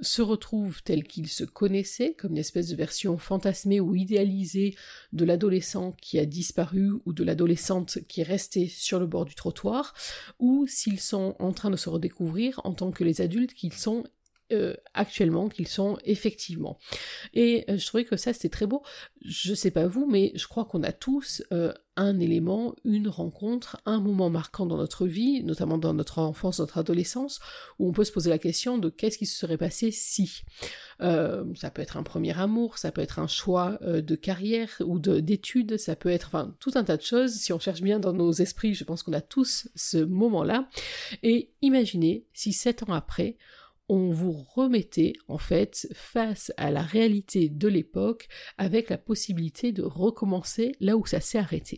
se 0.02 0.22
retrouvent 0.22 0.82
tels 0.84 1.04
qu'ils 1.04 1.30
se 1.30 1.44
connaissaient, 1.44 2.14
comme 2.14 2.32
une 2.32 2.38
espèce 2.38 2.70
de 2.70 2.76
version 2.76 3.18
fantasmée 3.18 3.80
ou 3.80 3.96
idéalisée 3.96 4.76
de 5.14 5.26
l'adolescent 5.26 5.94
qui 5.94 6.20
a 6.20 6.26
disparu 6.26 6.92
ou 7.06 7.14
de 7.14 7.24
l'adolescente 7.24 8.00
qui 8.08 8.22
est 8.22 8.26
restée 8.26 8.68
sur 8.68 9.00
le 9.00 9.08
bord 9.08 9.26
du 9.26 9.36
trottoir, 9.36 9.94
ou 10.40 10.68
s'ils 10.68 11.00
sont 11.00 11.36
en 11.40 11.54
train 11.54 11.70
de 11.70 11.78
se 11.78 11.90
redécouvrir 11.90 12.60
en 12.64 12.74
tant 12.74 12.92
que 12.92 13.04
les 13.04 13.22
adultes 13.22 13.54
qu'ils 13.54 13.74
sont 13.74 14.04
euh, 14.52 14.76
actuellement 14.94 15.50
qu'ils 15.50 15.68
sont 15.68 15.98
effectivement. 16.06 16.78
Et 17.34 17.66
euh, 17.68 17.80
je 17.80 17.86
trouvais 17.88 18.06
que 18.06 18.16
ça 18.16 18.32
c'était 18.32 18.50
très 18.50 18.68
beau. 18.68 18.84
Je 19.24 19.56
sais 19.56 19.72
pas 19.72 19.88
vous, 19.88 20.06
mais 20.06 20.34
je 20.36 20.48
crois 20.48 20.66
qu'on 20.66 20.84
a 20.84 20.92
tous 20.92 21.42
euh, 21.52 21.74
un 21.96 22.20
élément, 22.20 22.76
une 22.84 23.08
rencontre, 23.08 23.82
un 23.88 24.00
moment 24.00 24.30
marquant 24.30 24.68
dans 24.68 24.78
notre 24.78 25.08
vie, 25.08 25.44
notamment 25.44 25.80
dans 25.80 25.96
notre 25.96 26.20
enfance, 26.20 26.60
notre 26.60 26.78
adolescence, 26.78 27.40
où 27.80 27.90
on 27.90 27.92
peut 27.92 28.04
se 28.04 28.12
poser 28.12 28.30
la 28.30 28.38
question 28.38 28.78
de 28.78 28.90
qu'est-ce 28.90 29.18
qui 29.18 29.26
se 29.26 29.36
serait 29.36 29.58
passé 29.58 29.90
si. 29.90 30.44
ça 31.00 31.72
peut 31.74 31.82
être 31.82 31.98
un 31.98 32.04
premier 32.04 32.38
amour, 32.38 32.78
ça 32.78 32.92
peut 32.92 33.02
être 33.02 33.18
un 33.18 33.28
choix 33.28 33.80
de 33.82 34.16
carrière 34.16 34.70
ou 34.86 35.00
d'études, 35.00 35.78
ça 35.78 35.96
peut 35.96 36.10
être 36.10 36.28
enfin 36.28 36.54
tout 36.60 36.72
un 36.76 36.84
tas 36.84 36.98
de 36.98 37.02
choses. 37.02 37.34
Si 37.34 37.52
on 37.52 37.60
cherche 37.60 37.82
bien 37.82 38.00
dans 38.00 38.14
nos 38.14 38.32
esprits, 38.32 38.76
je 38.76 38.84
pense 38.84 39.02
qu'on 39.02 39.14
a 39.14 39.22
tous 39.22 39.70
ce 39.74 39.98
moment-là. 39.98 40.70
Et 41.24 41.50
imaginez 41.64 42.28
si 42.34 42.54
sept 42.54 42.84
ans 42.84 42.94
après, 42.94 43.38
on 43.88 44.10
vous 44.12 44.32
remettait 44.56 45.14
en 45.28 45.38
fait 45.38 45.88
face 45.94 46.52
à 46.58 46.72
la 46.72 46.82
réalité 46.82 47.50
de 47.50 47.68
l'époque 47.68 48.28
avec 48.58 48.90
la 48.90 48.98
possibilité 48.98 49.72
de 49.72 49.84
recommencer 49.84 50.72
là 50.80 50.98
où 50.98 51.06
ça 51.06 51.20
s'est 51.20 51.38
arrêté. 51.38 51.78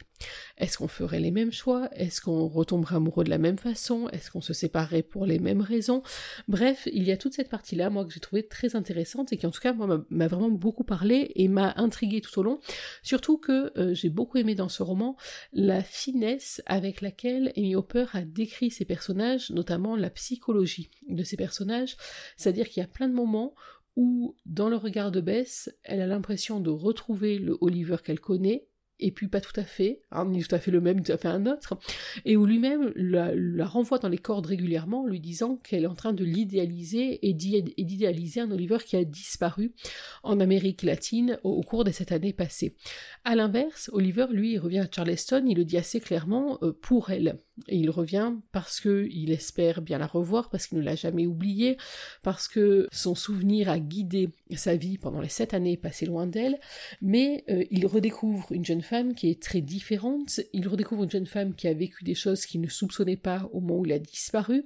Est-ce 0.57 0.77
qu'on 0.77 0.87
ferait 0.87 1.19
les 1.19 1.31
mêmes 1.31 1.51
choix? 1.51 1.89
Est-ce 1.93 2.21
qu'on 2.21 2.47
retomberait 2.47 2.95
amoureux 2.95 3.23
de 3.23 3.29
la 3.29 3.37
même 3.37 3.57
façon? 3.57 4.09
Est-ce 4.09 4.31
qu'on 4.31 4.41
se 4.41 4.53
séparerait 4.53 5.03
pour 5.03 5.25
les 5.25 5.39
mêmes 5.39 5.61
raisons? 5.61 6.01
Bref, 6.47 6.87
il 6.91 7.03
y 7.03 7.11
a 7.11 7.17
toute 7.17 7.33
cette 7.33 7.49
partie-là, 7.49 7.89
moi, 7.89 8.05
que 8.05 8.11
j'ai 8.11 8.19
trouvé 8.19 8.47
très 8.47 8.75
intéressante 8.75 9.31
et 9.33 9.37
qui, 9.37 9.45
en 9.45 9.51
tout 9.51 9.61
cas, 9.61 9.73
moi, 9.73 10.05
m'a 10.09 10.27
vraiment 10.27 10.49
beaucoup 10.49 10.83
parlé 10.83 11.31
et 11.35 11.47
m'a 11.47 11.73
intrigué 11.77 12.21
tout 12.21 12.39
au 12.39 12.43
long. 12.43 12.59
Surtout 13.03 13.37
que 13.37 13.71
euh, 13.77 13.93
j'ai 13.93 14.09
beaucoup 14.09 14.37
aimé 14.37 14.55
dans 14.55 14.69
ce 14.69 14.83
roman 14.83 15.15
la 15.53 15.83
finesse 15.83 16.61
avec 16.65 17.01
laquelle 17.01 17.51
Amy 17.55 17.75
Hopper 17.75 18.05
a 18.13 18.21
décrit 18.21 18.71
ses 18.71 18.85
personnages, 18.85 19.51
notamment 19.51 19.95
la 19.95 20.09
psychologie 20.09 20.89
de 21.07 21.23
ses 21.23 21.37
personnages. 21.37 21.97
C'est-à-dire 22.35 22.67
qu'il 22.69 22.81
y 22.81 22.83
a 22.83 22.89
plein 22.89 23.07
de 23.07 23.13
moments 23.13 23.53
où, 23.95 24.35
dans 24.45 24.69
le 24.69 24.75
regard 24.75 25.11
de 25.11 25.21
Bess, 25.21 25.75
elle 25.83 26.01
a 26.01 26.07
l'impression 26.07 26.59
de 26.59 26.69
retrouver 26.69 27.39
le 27.39 27.57
Oliver 27.61 27.97
qu'elle 28.03 28.19
connaît, 28.19 28.67
et 28.99 29.11
puis 29.11 29.27
pas 29.27 29.41
tout 29.41 29.57
à 29.59 29.63
fait, 29.63 30.01
hein, 30.11 30.25
ni 30.25 30.43
tout 30.43 30.55
à 30.55 30.59
fait 30.59 30.71
le 30.71 30.81
même, 30.81 30.97
ni 30.97 31.03
tout 31.03 31.11
à 31.11 31.17
fait 31.17 31.27
un 31.27 31.45
autre, 31.45 31.77
et 32.25 32.35
où 32.35 32.45
lui-même 32.45 32.91
la, 32.95 33.65
renvoie 33.65 33.99
dans 33.99 34.09
les 34.09 34.17
cordes 34.17 34.45
régulièrement, 34.45 35.05
lui 35.05 35.19
disant 35.19 35.57
qu'elle 35.57 35.83
est 35.83 35.87
en 35.87 35.95
train 35.95 36.13
de 36.13 36.23
l'idéaliser 36.23 37.27
et 37.27 37.33
d'idéaliser 37.33 38.41
un 38.41 38.51
Oliver 38.51 38.77
qui 38.85 38.95
a 38.95 39.03
disparu 39.03 39.73
en 40.23 40.39
Amérique 40.39 40.83
latine 40.83 41.39
au, 41.43 41.61
cours 41.61 41.83
de 41.83 41.91
cette 41.91 42.11
année 42.11 42.33
passée. 42.33 42.75
À 43.23 43.35
l'inverse, 43.35 43.89
Oliver, 43.93 44.27
lui, 44.31 44.57
revient 44.57 44.79
à 44.79 44.87
Charleston, 44.89 45.43
il 45.47 45.57
le 45.57 45.65
dit 45.65 45.77
assez 45.77 45.99
clairement 45.99 46.57
euh, 46.61 46.71
pour 46.71 47.09
elle. 47.09 47.37
Et 47.67 47.77
il 47.77 47.89
revient 47.89 48.33
parce 48.51 48.79
qu'il 48.79 49.31
espère 49.31 49.81
bien 49.81 49.97
la 49.97 50.05
revoir, 50.05 50.49
parce 50.49 50.67
qu'il 50.67 50.77
ne 50.77 50.83
l'a 50.83 50.95
jamais 50.95 51.25
oubliée, 51.25 51.77
parce 52.21 52.47
que 52.47 52.87
son 52.91 53.15
souvenir 53.15 53.69
a 53.69 53.79
guidé 53.79 54.29
sa 54.55 54.75
vie 54.75 54.97
pendant 54.97 55.21
les 55.21 55.29
sept 55.29 55.53
années 55.53 55.77
passées 55.77 56.05
loin 56.05 56.27
d'elle, 56.27 56.59
mais 57.01 57.43
euh, 57.49 57.63
il 57.71 57.85
redécouvre 57.85 58.51
une 58.51 58.65
jeune 58.65 58.81
femme 58.81 59.13
qui 59.13 59.29
est 59.29 59.41
très 59.41 59.61
différente, 59.61 60.39
il 60.53 60.67
redécouvre 60.67 61.03
une 61.03 61.11
jeune 61.11 61.25
femme 61.25 61.53
qui 61.53 61.67
a 61.67 61.73
vécu 61.73 62.03
des 62.03 62.15
choses 62.15 62.45
qu'il 62.45 62.61
ne 62.61 62.67
soupçonnait 62.67 63.17
pas 63.17 63.49
au 63.51 63.59
moment 63.59 63.79
où 63.81 63.85
il 63.85 63.91
a 63.91 63.99
disparu, 63.99 64.65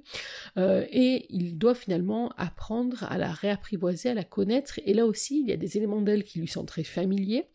euh, 0.56 0.86
et 0.90 1.26
il 1.30 1.58
doit 1.58 1.74
finalement 1.74 2.32
apprendre 2.36 3.04
à 3.04 3.18
la 3.18 3.32
réapprivoiser, 3.32 4.10
à 4.10 4.14
la 4.14 4.24
connaître, 4.24 4.80
et 4.84 4.94
là 4.94 5.06
aussi 5.06 5.40
il 5.40 5.48
y 5.48 5.52
a 5.52 5.56
des 5.56 5.76
éléments 5.76 6.02
d'elle 6.02 6.24
qui 6.24 6.38
lui 6.38 6.48
sont 6.48 6.64
très 6.64 6.84
familiers, 6.84 7.46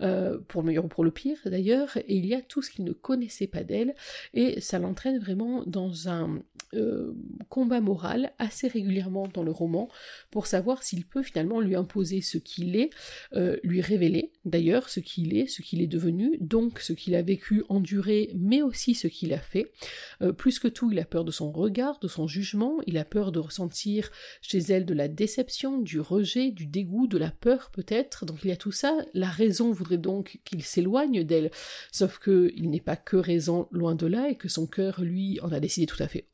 euh, 0.00 0.38
pour 0.48 0.62
le 0.62 0.68
meilleur 0.68 0.84
ou 0.84 0.88
pour 0.88 1.04
le 1.04 1.10
pire 1.10 1.38
d'ailleurs, 1.44 1.96
et 1.96 2.16
il 2.16 2.26
y 2.26 2.34
a 2.34 2.42
tout 2.42 2.62
ce 2.62 2.70
qu'il 2.70 2.84
ne 2.84 2.92
connaissait 2.92 3.46
pas 3.46 3.62
d'elle, 3.62 3.94
et 4.34 4.60
ça 4.60 4.78
l'entraîne 4.78 5.18
vraiment 5.18 5.64
dans 5.66 6.08
un 6.08 6.42
euh, 6.74 7.14
combat 7.48 7.80
moral 7.80 8.32
assez 8.38 8.68
régulièrement 8.68 9.26
dans 9.28 9.42
le 9.42 9.50
roman 9.50 9.88
pour 10.30 10.46
savoir 10.46 10.82
s'il 10.82 11.06
peut 11.06 11.22
finalement 11.22 11.60
lui 11.60 11.74
imposer 11.74 12.20
ce 12.20 12.36
qu'il 12.36 12.76
est, 12.76 12.90
euh, 13.34 13.56
lui 13.62 13.80
révéler 13.80 14.32
d'ailleurs 14.44 14.90
ce 14.90 15.00
qu'il 15.00 15.36
est, 15.36 15.46
ce 15.46 15.62
qu'il 15.62 15.80
est 15.80 15.86
devenu, 15.86 16.36
donc 16.40 16.80
ce 16.80 16.92
qu'il 16.92 17.14
a 17.14 17.22
vécu, 17.22 17.64
enduré, 17.68 18.30
mais 18.34 18.60
aussi 18.60 18.94
ce 18.94 19.06
qu'il 19.06 19.32
a 19.32 19.38
fait. 19.38 19.72
Euh, 20.20 20.32
plus 20.32 20.58
que 20.58 20.68
tout, 20.68 20.90
il 20.92 20.98
a 20.98 21.04
peur 21.04 21.24
de 21.24 21.30
son 21.30 21.50
regard, 21.50 21.98
de 22.00 22.08
son 22.08 22.26
jugement, 22.26 22.78
il 22.86 22.98
a 22.98 23.04
peur 23.04 23.32
de 23.32 23.38
ressentir 23.38 24.10
chez 24.42 24.58
elle 24.58 24.84
de 24.84 24.94
la 24.94 25.08
déception, 25.08 25.78
du 25.80 26.00
rejet, 26.00 26.50
du 26.50 26.66
dégoût, 26.66 27.06
de 27.06 27.18
la 27.18 27.30
peur 27.30 27.70
peut-être, 27.72 28.26
donc 28.26 28.40
il 28.44 28.48
y 28.48 28.52
a 28.52 28.56
tout 28.56 28.72
ça. 28.72 28.96
La 29.14 29.28
raison 29.28 29.72
voudrait 29.72 29.98
donc 29.98 30.40
qu'il 30.44 30.62
s'éloigne 30.62 31.24
d'elle, 31.24 31.50
sauf 31.92 32.18
que 32.18 32.52
il 32.56 32.68
n'est 32.68 32.80
pas 32.80 32.96
que 32.96 33.16
raison 33.16 33.68
loin 33.70 33.94
de 33.94 34.06
là 34.06 34.28
et 34.30 34.36
que 34.36 34.48
son 34.48 34.66
cœur, 34.66 35.00
lui, 35.00 35.40
en 35.40 35.50
a 35.50 35.60
décidé 35.60 35.86
tout 35.86 36.02
à 36.02 36.08
fait 36.08 36.26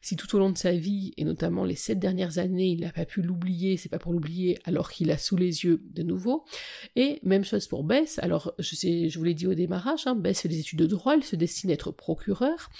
Si 0.00 0.16
tout 0.16 0.34
au 0.34 0.38
long 0.38 0.50
de 0.50 0.58
sa 0.58 0.72
vie, 0.72 1.12
et 1.16 1.24
notamment 1.24 1.64
les 1.64 1.76
sept 1.76 1.98
dernières 1.98 2.38
années, 2.38 2.68
il 2.68 2.80
n'a 2.80 2.92
pas 2.92 3.04
pu 3.04 3.22
l'oublier, 3.22 3.76
c'est 3.76 3.88
pas 3.88 3.98
pour 3.98 4.12
l'oublier 4.12 4.58
alors 4.64 4.90
qu'il 4.90 5.10
a 5.10 5.18
sous 5.18 5.36
les 5.36 5.64
yeux 5.64 5.82
de 5.90 6.02
nouveau. 6.02 6.44
Et 6.96 7.20
même 7.22 7.44
chose 7.44 7.66
pour 7.66 7.84
Bess, 7.84 8.18
alors 8.20 8.54
je 8.58 8.74
sais, 8.74 9.08
je 9.08 9.18
vous 9.18 9.24
l'ai 9.24 9.34
dit 9.34 9.46
au 9.46 9.54
démarrage, 9.54 10.06
hein, 10.06 10.14
Bess 10.14 10.40
fait 10.40 10.48
des 10.48 10.60
études 10.60 10.80
de 10.80 10.86
droit, 10.86 11.14
elle 11.14 11.24
se 11.24 11.36
destine 11.36 11.70
à 11.70 11.74
être 11.74 11.90
procureur. 11.90 12.70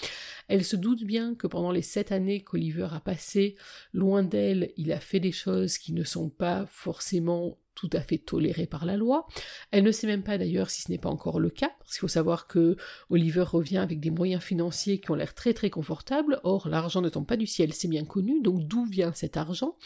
Elle 0.49 0.65
se 0.65 0.77
doute 0.77 1.05
bien 1.05 1.35
que 1.35 1.47
pendant 1.47 1.73
les 1.73 1.83
sept 1.83 2.13
années 2.13 2.43
qu'Oliver 2.43 2.89
a 2.93 3.01
passé 3.01 3.57
loin 3.93 4.23
d'elle, 4.23 4.73
il 4.77 4.93
a 4.93 5.01
fait 5.01 5.21
des 5.21 5.33
choses 5.33 5.79
qui 5.79 5.93
ne 5.93 6.05
sont 6.05 6.29
pas 6.29 6.67
forcément 6.67 7.59
tout 7.75 7.91
à 7.93 8.01
fait 8.01 8.19
tolérée 8.19 8.67
par 8.67 8.85
la 8.85 8.97
loi. 8.97 9.27
Elle 9.71 9.85
ne 9.85 9.93
sait 9.93 10.07
même 10.07 10.23
pas 10.23 10.39
d'ailleurs 10.39 10.71
si 10.71 10.83
ce 10.83 10.91
n'est 10.91 10.99
pas 10.99 11.09
encore 11.09 11.41
le 11.41 11.51
cas, 11.51 11.73
parce 11.79 11.93
qu'il 11.93 12.01
faut 12.01 12.09
savoir 12.09 12.47
que 12.47 12.77
Oliver 13.11 13.43
revient 13.43 13.79
avec 13.79 14.01
des 14.01 14.11
moyens 14.11 14.43
financiers 14.43 15.01
qui 15.01 15.11
ont 15.11 15.15
l'air 15.15 15.35
très 15.35 15.55
très 15.55 15.71
confortables, 15.71 16.41
or 16.45 16.69
l'argent 16.69 17.01
ne 17.01 17.09
tombe 17.09 17.27
pas 17.27 17.37
du 17.37 17.47
ciel, 17.47 17.73
c'est 17.73 17.89
bien 17.89 18.05
connu, 18.05 18.41
donc 18.41 18.67
d'où 18.67 18.85
vient 18.85 19.13
cet 19.15 19.37
argent? 19.37 19.77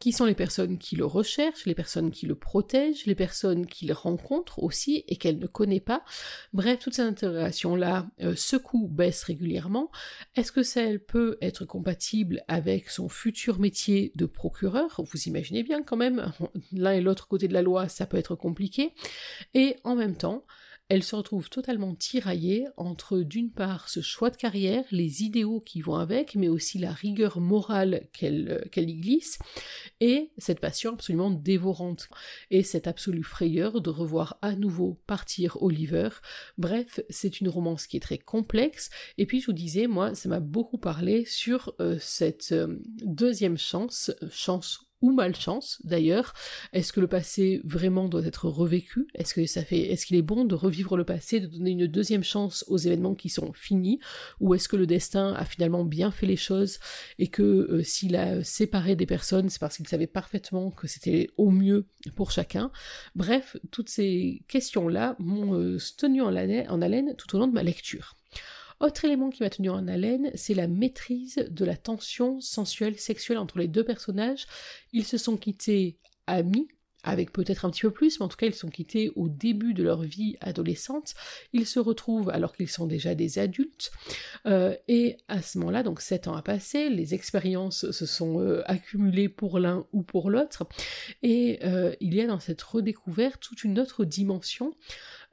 Qui 0.00 0.12
sont 0.12 0.24
les 0.24 0.34
personnes 0.34 0.78
qui 0.78 0.96
le 0.96 1.06
recherchent, 1.06 1.66
les 1.66 1.74
personnes 1.74 2.10
qui 2.10 2.26
le 2.26 2.34
protègent, 2.34 3.06
les 3.06 3.14
personnes 3.14 3.66
qu'il 3.66 3.92
rencontre 3.92 4.62
aussi 4.62 5.04
et 5.08 5.16
qu'elle 5.16 5.38
ne 5.38 5.46
connaît 5.46 5.80
pas? 5.80 6.04
Bref, 6.52 6.80
toute 6.80 6.94
cette 6.94 7.08
interrogation-là 7.08 8.06
euh, 8.22 8.34
secoue, 8.36 8.88
baisse 8.88 9.22
régulièrement. 9.22 9.90
Est-ce 10.34 10.52
que 10.52 10.62
ça 10.62 10.82
elle 10.82 11.00
peut 11.00 11.38
être 11.40 11.64
compatible 11.64 12.42
avec 12.48 12.90
son 12.90 13.08
futur 13.08 13.58
métier 13.58 14.12
de 14.14 14.26
procureur? 14.26 15.00
Vous 15.10 15.22
imaginez 15.26 15.62
bien 15.62 15.82
quand 15.82 15.96
même, 15.96 16.32
l'un 16.72 16.92
et 16.92 17.00
l'autre 17.00 17.28
côté 17.36 17.48
de 17.48 17.54
la 17.54 17.62
loi, 17.62 17.88
ça 17.88 18.06
peut 18.06 18.16
être 18.16 18.34
compliqué. 18.34 18.94
Et 19.52 19.76
en 19.84 19.94
même 19.94 20.16
temps, 20.16 20.44
elle 20.88 21.02
se 21.02 21.16
retrouve 21.16 21.50
totalement 21.50 21.94
tiraillée 21.94 22.66
entre 22.76 23.18
d'une 23.18 23.50
part 23.50 23.88
ce 23.88 24.00
choix 24.00 24.30
de 24.30 24.36
carrière, 24.36 24.84
les 24.92 25.22
idéaux 25.24 25.60
qui 25.60 25.80
vont 25.80 25.96
avec, 25.96 26.36
mais 26.36 26.48
aussi 26.48 26.78
la 26.78 26.92
rigueur 26.92 27.40
morale 27.40 28.06
qu'elle 28.12 28.68
qu'elle 28.70 28.88
y 28.88 28.94
glisse, 28.94 29.38
et 30.00 30.30
cette 30.38 30.60
passion 30.60 30.92
absolument 30.92 31.30
dévorante, 31.30 32.08
et 32.52 32.62
cette 32.62 32.86
absolue 32.86 33.24
frayeur 33.24 33.80
de 33.80 33.90
revoir 33.90 34.38
à 34.42 34.54
nouveau 34.54 34.96
partir 35.08 35.60
Oliver. 35.60 36.10
Bref, 36.56 37.00
c'est 37.10 37.40
une 37.40 37.48
romance 37.48 37.88
qui 37.88 37.96
est 37.96 38.00
très 38.00 38.18
complexe, 38.18 38.90
et 39.18 39.26
puis 39.26 39.40
je 39.40 39.46
vous 39.46 39.52
disais, 39.52 39.88
moi, 39.88 40.14
ça 40.14 40.28
m'a 40.28 40.40
beaucoup 40.40 40.78
parlé 40.78 41.24
sur 41.24 41.74
euh, 41.80 41.98
cette 42.00 42.52
euh, 42.52 42.78
deuxième 43.02 43.58
chance, 43.58 44.12
chance 44.30 44.85
ou 45.02 45.12
malchance 45.12 45.80
d'ailleurs. 45.84 46.32
Est-ce 46.72 46.92
que 46.92 47.00
le 47.00 47.06
passé 47.06 47.60
vraiment 47.64 48.08
doit 48.08 48.24
être 48.24 48.48
revécu? 48.48 49.06
Est-ce 49.14 50.06
qu'il 50.06 50.16
est 50.16 50.22
bon 50.22 50.44
de 50.44 50.54
revivre 50.54 50.96
le 50.96 51.04
passé, 51.04 51.40
de 51.40 51.46
donner 51.46 51.70
une 51.70 51.86
deuxième 51.86 52.24
chance 52.24 52.64
aux 52.68 52.78
événements 52.78 53.14
qui 53.14 53.28
sont 53.28 53.52
finis? 53.52 54.00
Ou 54.40 54.54
est-ce 54.54 54.68
que 54.68 54.76
le 54.76 54.86
destin 54.86 55.34
a 55.34 55.44
finalement 55.44 55.84
bien 55.84 56.10
fait 56.10 56.26
les 56.26 56.36
choses 56.36 56.78
et 57.18 57.28
que 57.28 57.42
euh, 57.42 57.82
s'il 57.82 58.16
a 58.16 58.42
séparé 58.42 58.96
des 58.96 59.06
personnes, 59.06 59.48
c'est 59.48 59.60
parce 59.60 59.76
qu'il 59.76 59.88
savait 59.88 60.06
parfaitement 60.06 60.70
que 60.70 60.86
c'était 60.86 61.28
au 61.36 61.50
mieux 61.50 61.86
pour 62.14 62.30
chacun? 62.30 62.70
Bref, 63.14 63.56
toutes 63.70 63.88
ces 63.88 64.42
questions-là 64.48 65.16
m'ont 65.18 65.54
euh, 65.54 65.78
tenu 65.96 66.22
en 66.22 66.34
haleine 66.34 67.14
tout 67.16 67.34
au 67.36 67.38
long 67.38 67.48
de 67.48 67.54
ma 67.54 67.62
lecture. 67.62 68.16
Autre 68.80 69.04
élément 69.04 69.30
qui 69.30 69.42
m'a 69.42 69.50
tenu 69.50 69.70
en 69.70 69.88
haleine, 69.88 70.30
c'est 70.34 70.54
la 70.54 70.68
maîtrise 70.68 71.46
de 71.50 71.64
la 71.64 71.76
tension 71.76 72.40
sensuelle, 72.40 72.98
sexuelle 72.98 73.38
entre 73.38 73.58
les 73.58 73.68
deux 73.68 73.84
personnages. 73.84 74.46
Ils 74.92 75.04
se 75.04 75.16
sont 75.16 75.36
quittés 75.36 75.98
amis, 76.26 76.68
avec 77.06 77.32
peut-être 77.32 77.64
un 77.64 77.70
petit 77.70 77.82
peu 77.82 77.92
plus, 77.92 78.18
mais 78.18 78.26
en 78.26 78.28
tout 78.28 78.36
cas 78.36 78.46
ils 78.46 78.54
sont 78.54 78.68
quittés 78.68 79.12
au 79.14 79.28
début 79.28 79.74
de 79.74 79.82
leur 79.82 80.02
vie 80.02 80.36
adolescente. 80.40 81.14
Ils 81.52 81.66
se 81.66 81.78
retrouvent 81.78 82.30
alors 82.30 82.54
qu'ils 82.54 82.68
sont 82.68 82.86
déjà 82.86 83.14
des 83.14 83.38
adultes. 83.38 83.92
Euh, 84.44 84.74
et 84.88 85.16
à 85.28 85.40
ce 85.40 85.58
moment-là, 85.58 85.84
donc 85.84 86.00
sept 86.00 86.26
ans 86.26 86.34
a 86.34 86.42
passé, 86.42 86.90
les 86.90 87.14
expériences 87.14 87.90
se 87.92 88.06
sont 88.06 88.40
euh, 88.40 88.62
accumulées 88.66 89.28
pour 89.28 89.60
l'un 89.60 89.86
ou 89.92 90.02
pour 90.02 90.30
l'autre. 90.30 90.66
Et 91.22 91.60
euh, 91.64 91.94
il 92.00 92.12
y 92.14 92.20
a 92.20 92.26
dans 92.26 92.40
cette 92.40 92.62
redécouverte 92.62 93.40
toute 93.40 93.62
une 93.62 93.78
autre 93.78 94.04
dimension 94.04 94.74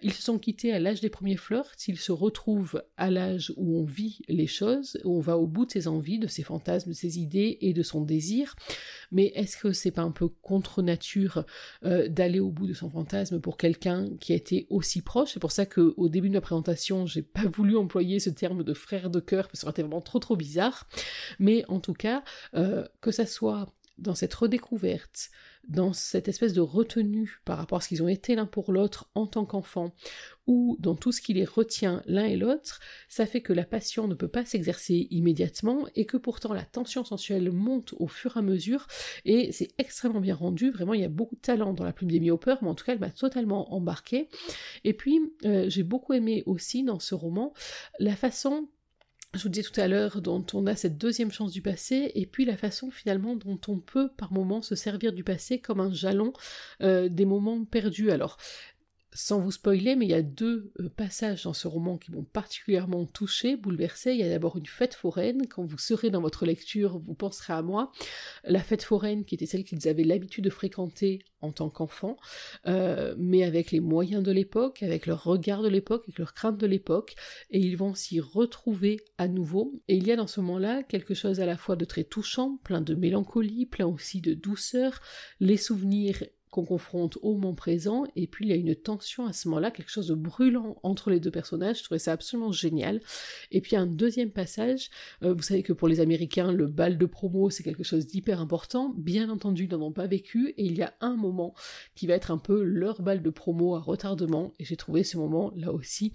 ils 0.04 0.14
se 0.14 0.22
sont 0.22 0.38
quittés 0.38 0.74
à 0.74 0.80
l'âge 0.80 1.02
des 1.02 1.10
premiers 1.10 1.38
flirts, 1.38 1.74
s'ils 1.78 1.98
se 1.98 2.12
retrouvent 2.12 2.84
à 2.98 3.10
l'âge 3.10 3.54
où 3.58 3.80
on 3.80 3.84
vit 3.84 4.20
les 4.28 4.48
choses, 4.48 5.00
où 5.04 5.18
on 5.18 5.22
va 5.22 5.38
au 5.38 5.48
bout 5.48 5.66
de 5.66 5.72
ses 5.72 5.88
envies, 5.88 6.20
de 6.20 6.28
ses 6.28 6.44
fantasmes, 6.44 6.90
de 6.90 6.96
ses 6.96 7.20
idées 7.20 7.58
et 7.62 7.74
de 7.74 7.84
son 7.84 8.02
désir. 8.02 8.56
Mais 9.12 9.32
est-ce 9.36 9.58
que 9.58 9.72
c'est 9.72 9.92
pas 9.92 10.02
un 10.02 10.12
peu 10.12 10.28
contre 10.28 10.82
nature 10.82 11.46
euh, 11.86 12.08
d'aller 12.08 12.40
au 12.40 12.50
bout 12.50 12.68
de 12.68 12.74
son 12.74 12.90
fantasme 12.90 13.40
pour 13.40 13.58
quelqu'un 13.58 14.10
qui 14.20 14.34
a 14.34 14.36
été 14.36 14.68
aussi 14.70 15.02
proche? 15.02 15.32
C'est 15.34 15.40
pour 15.40 15.52
ça 15.52 15.66
qu'au 15.66 16.10
début 16.10 16.30
de 16.30 16.34
ma 16.34 16.42
présentation, 16.42 17.06
j'ai 17.06 17.22
pas 17.22 17.46
voulu 17.54 17.78
employer 17.78 18.20
ce 18.20 18.30
terme 18.30 18.64
de 18.64 18.74
frère 18.74 19.10
de 19.10 19.20
cœur 19.20 19.46
parce 19.46 19.54
que 19.54 19.58
ça 19.60 19.68
aurait 19.68 19.72
été 19.72 19.82
vraiment 19.84 20.02
trop 20.02 20.20
trop 20.20 20.36
bizarre. 20.36 20.88
Mais 21.40 21.64
en 21.70 21.80
tout 21.80 21.94
cas, 21.94 22.24
euh, 22.56 22.86
que 23.02 23.12
ça 23.12 23.26
soit 23.26 23.68
dans 23.98 24.16
cette 24.16 24.34
redécouverte, 24.34 25.30
dans 25.68 25.94
cette 25.94 26.28
espèce 26.28 26.54
de 26.54 26.62
retenue 26.62 27.40
par 27.46 27.58
rapport 27.58 27.78
à 27.78 27.82
ce 27.82 27.88
qu'ils 27.88 28.04
ont 28.04 28.08
été 28.08 28.36
l'un 28.36 28.46
pour 28.46 28.72
l'autre 28.72 29.10
en 29.16 29.28
tant 29.28 29.46
qu'enfants, 29.46 29.94
ou 30.46 30.76
dans 30.80 30.96
tout 30.96 31.12
ce 31.12 31.22
qui 31.22 31.34
les 31.34 31.46
retient 31.46 32.02
l'un 32.06 32.26
et 32.26 32.36
l'autre, 32.36 32.82
ça 33.08 33.26
fait 33.26 33.42
que 33.42 33.54
la 33.54 33.64
passion 33.64 34.08
ne 34.08 34.16
peut 34.16 34.28
pas 34.28 34.44
s'exercer 34.44 35.08
immédiatement 35.10 35.88
et 35.96 36.06
que 36.06 36.18
pourtant 36.18 36.54
la 36.54 36.66
tension 36.66 37.06
sensuelle 37.06 37.52
monte 37.52 37.94
au 37.98 38.08
fur 38.08 38.36
et 38.36 38.40
à 38.40 38.42
mesure 38.42 38.88
et 39.24 39.52
c'est 39.52 39.70
extrêmement 39.78 40.20
bien 40.20 40.36
rendu, 40.36 40.70
vraiment 40.70 40.94
il 40.94 41.02
y 41.02 41.06
a 41.06 41.10
beaucoup 41.10 41.36
de 41.36 41.42
talent 41.42 41.74
dans 41.74 41.86
la 41.86 41.94
plume 41.94 42.12
des 42.12 42.20
myopeurs, 42.20 42.60
mais 42.62 42.70
en 42.70 42.76
tout 42.76 42.84
cas 42.84 42.94
elle 42.94 43.00
m'a 43.00 43.10
totalement 43.10 43.74
embarqué. 43.74 44.28
Et 44.84 44.94
puis 44.94 45.22
euh, 45.46 45.70
j'ai 45.70 45.84
beaucoup 45.84 46.14
aimé 46.14 46.44
aussi 46.46 46.84
dans 46.84 47.00
ce 47.00 47.16
roman 47.16 47.54
la 48.00 48.16
façon 48.16 48.68
je 49.34 49.44
vous 49.44 49.50
disais 49.50 49.68
tout 49.68 49.80
à 49.80 49.88
l'heure, 49.88 50.22
dont 50.22 50.46
on 50.54 50.68
a 50.68 50.76
cette 50.76 50.98
deuxième 50.98 51.32
chance 51.32 51.52
du 51.52 51.62
passé, 51.62 52.12
et 52.16 52.26
puis 52.26 52.46
la 52.46 52.56
façon 52.56 52.92
finalement 52.92 53.36
dont 53.36 53.60
on 53.68 53.80
peut 53.80 54.10
par 54.10 54.32
moments 54.32 54.62
se 54.62 54.76
servir 54.76 55.12
du 55.12 55.24
passé 55.24 55.60
comme 55.60 55.80
un 55.80 55.92
jalon 55.92 56.34
euh, 56.82 57.10
des 57.10 57.26
moments 57.26 57.66
perdus. 57.66 58.12
Alors, 58.12 58.38
sans 59.16 59.40
vous 59.40 59.52
spoiler, 59.52 59.96
mais 59.96 60.06
il 60.06 60.12
y 60.12 60.16
a 60.16 60.22
deux 60.22 60.72
euh, 60.80 60.90
passages 60.90 61.44
dans 61.44 61.54
ce 61.54 61.68
roman 61.68 61.98
qui 61.98 62.12
m'ont 62.12 62.24
particulièrement 62.24 63.06
touché, 63.06 63.56
bouleversé. 63.56 64.12
Il 64.12 64.20
y 64.20 64.24
a 64.24 64.30
d'abord 64.30 64.58
une 64.58 64.66
fête 64.66 64.96
foraine. 64.96 65.48
Quand 65.48 65.64
vous 65.64 65.78
serez 65.78 66.10
dans 66.10 66.22
votre 66.22 66.46
lecture, 66.46 67.00
vous 67.00 67.14
penserez 67.14 67.54
à 67.54 67.62
moi. 67.62 67.92
La 68.44 68.62
fête 68.62 68.84
foraine 68.84 69.26
qui 69.26 69.36
était 69.36 69.46
celle 69.46 69.64
qu'ils 69.64 69.88
avaient 69.88 70.04
l'habitude 70.04 70.44
de 70.44 70.50
fréquenter 70.50 71.20
en 71.42 71.52
tant 71.52 71.70
qu'enfants, 71.70 72.18
euh, 72.68 73.16
mais 73.18 73.44
avec 73.44 73.72
les 73.72 73.82
moyens 73.82 74.24
de 74.24 74.32
l'époque, 74.32 74.82
avec 74.82 75.06
leur 75.06 75.24
regard 75.24 75.62
de 75.62 75.68
l'époque, 75.68 76.04
avec 76.08 76.18
leur 76.18 76.34
crainte 76.34 76.58
de 76.58 76.66
l'époque, 76.66 77.16
et 77.52 77.60
ils 77.60 77.76
vont 77.76 77.94
s'y 77.94 78.22
retrouver 78.22 79.02
à 79.18 79.28
nouveau. 79.28 79.74
Et 79.90 79.96
il 79.96 80.08
y 80.08 80.12
a 80.12 80.16
dans 80.16 80.28
ce 80.28 80.40
moment-là 80.40 80.84
quelque 80.84 81.14
chose 81.14 81.42
à 81.42 81.46
la 81.46 81.58
fois 81.58 81.76
de 81.76 81.86
très 81.86 82.06
touchant, 82.06 82.60
plein 82.64 82.82
de 82.82 82.96
mélancolie, 82.96 83.66
plein 83.66 83.88
aussi 83.88 84.22
de 84.22 84.34
douceur. 84.34 85.02
Les 85.42 85.58
souvenirs 85.58 86.24
qu'on 86.54 86.66
confronte 86.66 87.18
au 87.24 87.34
moment 87.34 87.56
présent, 87.56 88.06
et 88.16 88.28
puis 88.28 88.46
il 88.46 88.50
y 88.50 88.54
a 88.54 88.56
une 88.56 88.76
tension 88.76 89.26
à 89.26 89.34
ce 89.34 89.48
moment-là, 89.48 89.72
quelque 89.72 89.90
chose 89.90 90.08
de 90.08 90.14
brûlant 90.14 90.78
entre 90.84 91.10
les 91.10 91.20
deux 91.20 91.32
personnages, 91.32 91.80
je 91.80 91.84
trouvais 91.84 92.00
ça 92.00 92.12
absolument 92.12 92.52
génial. 92.52 93.02
Et 93.52 93.60
puis 93.60 93.76
un 93.76 93.88
deuxième 93.88 94.30
passage, 94.30 94.92
euh, 95.24 95.34
vous 95.34 95.42
savez 95.42 95.64
que 95.64 95.74
pour 95.74 95.88
les 95.88 96.00
Américains, 96.00 96.52
le 96.52 96.68
bal 96.68 97.00
de 97.00 97.06
promo, 97.08 97.50
c'est 97.50 97.64
quelque 97.64 97.84
chose 97.84 98.06
d'hyper 98.06 98.40
important, 98.40 98.94
bien 98.96 99.30
entendu, 99.32 99.64
ils 99.66 99.72
n'en 99.72 99.82
ont 99.82 99.92
pas 99.92 100.06
vécu, 100.06 100.54
et 100.58 100.66
il 100.66 100.78
y 100.78 100.84
a 100.84 100.94
un 101.02 101.16
moment 101.16 101.56
qui 101.96 102.06
va 102.06 102.14
être 102.14 102.30
un 102.30 102.38
peu 102.38 102.62
leur 102.62 103.02
bal 103.02 103.24
de 103.24 103.30
promo 103.32 103.76
à 103.76 103.80
retardement, 103.80 104.54
et 104.60 104.66
j'ai 104.66 104.78
trouvé 104.78 105.04
ce 105.04 105.18
moment 105.18 105.52
là 105.56 105.74
aussi 105.74 106.14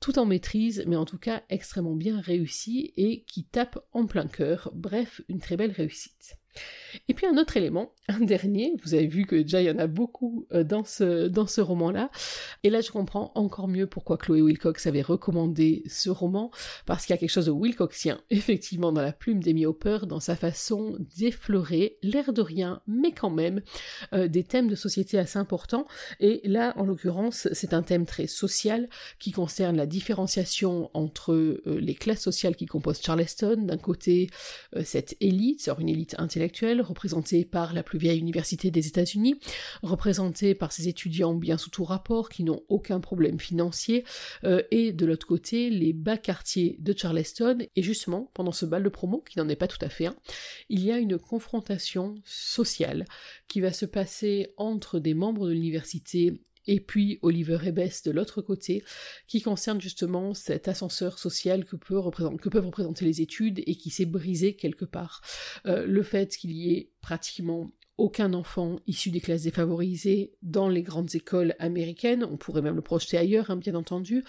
tout 0.00 0.18
en 0.18 0.26
maîtrise, 0.26 0.84
mais 0.86 0.96
en 0.96 1.04
tout 1.04 1.18
cas 1.18 1.42
extrêmement 1.48 1.96
bien 1.96 2.20
réussi 2.20 2.92
et 2.96 3.24
qui 3.24 3.44
tape 3.44 3.78
en 3.92 4.06
plein 4.06 4.26
cœur. 4.26 4.70
Bref, 4.74 5.22
une 5.28 5.40
très 5.40 5.56
belle 5.56 5.72
réussite. 5.72 6.36
Et 7.08 7.14
puis 7.14 7.26
un 7.26 7.36
autre 7.36 7.56
élément, 7.56 7.92
un 8.08 8.20
dernier, 8.20 8.74
vous 8.84 8.94
avez 8.94 9.06
vu 9.06 9.26
que 9.26 9.36
déjà 9.36 9.60
il 9.60 9.66
y 9.66 9.70
en 9.70 9.78
a 9.78 9.86
beaucoup 9.86 10.46
euh, 10.52 10.64
dans 10.64 10.84
ce, 10.84 11.28
dans 11.28 11.46
ce 11.46 11.60
roman-là, 11.60 12.10
et 12.62 12.70
là 12.70 12.80
je 12.80 12.90
comprends 12.90 13.32
encore 13.34 13.68
mieux 13.68 13.86
pourquoi 13.86 14.16
Chloé 14.16 14.42
Wilcox 14.42 14.86
avait 14.86 15.02
recommandé 15.02 15.82
ce 15.88 16.10
roman, 16.10 16.50
parce 16.86 17.06
qu'il 17.06 17.14
y 17.14 17.16
a 17.16 17.18
quelque 17.18 17.30
chose 17.30 17.46
de 17.46 17.50
Wilcoxien, 17.50 18.20
effectivement, 18.30 18.92
dans 18.92 19.02
la 19.02 19.12
plume 19.12 19.42
d'Amy 19.42 19.66
Hopper, 19.66 20.00
dans 20.06 20.20
sa 20.20 20.36
façon 20.36 20.96
d'effleurer, 21.18 21.98
l'air 22.02 22.32
de 22.32 22.42
rien, 22.42 22.80
mais 22.86 23.12
quand 23.12 23.30
même, 23.30 23.62
euh, 24.12 24.28
des 24.28 24.44
thèmes 24.44 24.68
de 24.68 24.74
société 24.74 25.18
assez 25.18 25.38
importants, 25.38 25.86
et 26.20 26.40
là, 26.44 26.72
en 26.76 26.84
l'occurrence, 26.84 27.48
c'est 27.52 27.74
un 27.74 27.82
thème 27.82 28.06
très 28.06 28.26
social, 28.26 28.88
qui 29.18 29.32
concerne 29.32 29.76
la 29.76 29.86
différenciation 29.86 30.90
entre 30.94 31.32
euh, 31.32 31.62
les 31.66 31.94
classes 31.94 32.22
sociales 32.22 32.56
qui 32.56 32.66
composent 32.66 33.00
Charleston, 33.02 33.56
d'un 33.62 33.76
côté, 33.76 34.30
cette 34.84 35.16
élite, 35.20 35.60
c'est 35.60 35.72
une 35.78 35.88
élite 35.88 36.14
intellectuelle, 36.18 36.45
représentée 36.80 37.44
par 37.44 37.72
la 37.72 37.82
plus 37.82 37.98
vieille 37.98 38.18
université 38.18 38.70
des 38.70 38.86
États-Unis, 38.86 39.38
représentée 39.82 40.54
par 40.54 40.72
ses 40.72 40.88
étudiants 40.88 41.34
bien 41.34 41.58
sous 41.58 41.70
tout 41.70 41.84
rapport 41.84 42.28
qui 42.28 42.44
n'ont 42.44 42.62
aucun 42.68 43.00
problème 43.00 43.38
financier, 43.38 44.04
euh, 44.44 44.62
et 44.70 44.92
de 44.92 45.06
l'autre 45.06 45.26
côté 45.26 45.70
les 45.70 45.92
bas 45.92 46.16
quartiers 46.16 46.76
de 46.80 46.94
Charleston. 46.96 47.58
Et 47.76 47.82
justement, 47.82 48.30
pendant 48.34 48.52
ce 48.52 48.66
bal 48.66 48.82
de 48.82 48.88
promo, 48.88 49.22
qui 49.28 49.38
n'en 49.38 49.48
est 49.48 49.56
pas 49.56 49.68
tout 49.68 49.82
à 49.84 49.88
fait 49.88 50.06
un, 50.06 50.16
il 50.68 50.84
y 50.84 50.92
a 50.92 50.98
une 50.98 51.18
confrontation 51.18 52.14
sociale 52.24 53.04
qui 53.48 53.60
va 53.60 53.72
se 53.72 53.86
passer 53.86 54.48
entre 54.56 54.98
des 54.98 55.14
membres 55.14 55.46
de 55.46 55.52
l'université 55.52 56.40
et 56.66 56.80
puis 56.80 57.18
Oliver 57.22 57.56
Rebes 57.56 58.02
de 58.04 58.10
l'autre 58.10 58.42
côté, 58.42 58.84
qui 59.26 59.42
concerne 59.42 59.80
justement 59.80 60.34
cet 60.34 60.68
ascenseur 60.68 61.18
social 61.18 61.64
que, 61.64 61.76
peuvent 61.76 62.66
représenter 62.66 63.04
les 63.04 63.20
études 63.20 63.62
et 63.66 63.76
qui 63.76 63.90
s'est 63.90 64.06
brisé 64.06 64.54
quelque 64.54 64.84
part. 64.84 65.22
Euh, 65.66 65.86
le 65.86 66.02
fait 66.02 66.36
qu'il 66.36 66.52
y 66.52 66.72
ait 66.74 66.90
pratiquement 67.00 67.72
aucun 67.98 68.34
enfant 68.34 68.78
issu 68.86 69.10
des 69.10 69.20
classes 69.20 69.42
défavorisées 69.42 70.34
dans 70.42 70.68
les 70.68 70.82
grandes 70.82 71.14
écoles 71.14 71.54
américaines, 71.58 72.24
on 72.24 72.36
pourrait 72.36 72.62
même 72.62 72.76
le 72.76 72.82
projeter 72.82 73.16
ailleurs, 73.16 73.50
hein, 73.50 73.56
bien 73.56 73.74
entendu, 73.74 74.24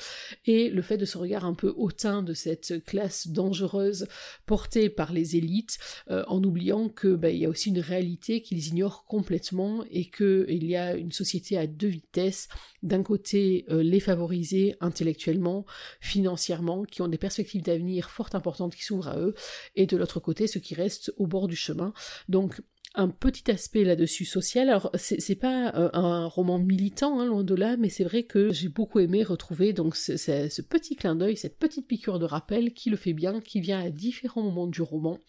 et 0.46 0.70
le 0.70 0.82
fait 0.82 0.98
de 0.98 1.06
ce 1.06 1.18
regard 1.18 1.46
un 1.46 1.54
peu 1.54 1.74
hautain 1.76 2.24
de 2.24 2.34
cette 2.34 2.84
classe 2.86 3.28
dangereuse 3.28 4.08
portée 4.46 4.90
par 4.90 5.12
les 5.12 5.36
élites, 5.36 5.78
euh, 6.10 6.24
en 6.28 6.44
oubliant 6.44 6.88
que 6.88 7.16
bah, 7.16 7.30
y 7.30 7.46
a 7.46 7.50
aussi 7.50 7.70
une 7.70 7.80
réalité 7.80 8.42
qu'ils 8.42 8.68
ignorent 8.68 9.06
complètement 9.06 9.84
et 9.92 10.10
qu'il 10.10 10.66
y 10.66 10.76
a 10.76 10.96
une 10.96 11.12
société 11.12 11.58
à 11.58 11.68
deux 11.68 11.88
vitesses, 11.88 12.48
d'un 12.84 13.04
côté 13.04 13.66
euh, 13.70 13.84
les 13.84 14.00
favorisés 14.00 14.76
intellectuellement, 14.80 15.66
financièrement, 16.00 16.84
qui 16.84 17.02
ont 17.02 17.08
des 17.08 17.18
perspectives 17.18 17.64
d'avenir 17.64 18.10
fort 18.10 18.30
importantes 18.34 18.76
qui 18.76 18.84
s'ouvrent 18.84 19.10
à 19.10 19.20
eux, 19.20 19.34
et 19.76 19.86
de 19.86 19.98
l'autre 19.98 20.20
côté 20.20 20.48
ceux 20.48 20.60
qui 20.60 20.76
restent 20.76 21.14
au 21.18 21.28
bord 21.28 21.48
du 21.48 21.56
chemin. 21.56 21.94
Donc 22.30 22.62
un 22.98 23.10
petit 23.10 23.50
aspect 23.52 23.84
là-dessus 23.84 24.26
social. 24.26 24.70
Alors 24.70 24.92
c'est 24.96 25.36
pas 25.36 25.72
euh, 25.76 25.90
un 25.94 26.26
roman 26.26 26.58
militant, 26.58 27.20
hein, 27.20 27.26
loin 27.26 27.44
de 27.44 27.56
là, 27.56 27.78
mais 27.78 27.90
c'est 27.90 28.04
vrai 28.04 28.24
que 28.24 28.52
j'ai 28.52 28.70
beaucoup 28.70 29.00
aimé 29.00 29.24
retrouver 29.24 29.72
donc 29.72 29.96
ce, 29.96 30.62
petit 30.64 30.96
clin 30.96 31.16
d'œil, 31.16 31.38
cette 31.38 31.58
petite 31.58 31.88
piqûre 31.88 32.18
de 32.18 32.26
rappel 32.26 32.74
qui 32.74 32.90
le 32.90 32.98
fait 32.98 33.14
bien, 33.14 33.40
qui 33.40 33.62
vient 33.62 33.80
à 33.80 33.92
différents 33.92 34.42
moments 34.42 34.68
du 34.68 34.82
roman 34.82 35.20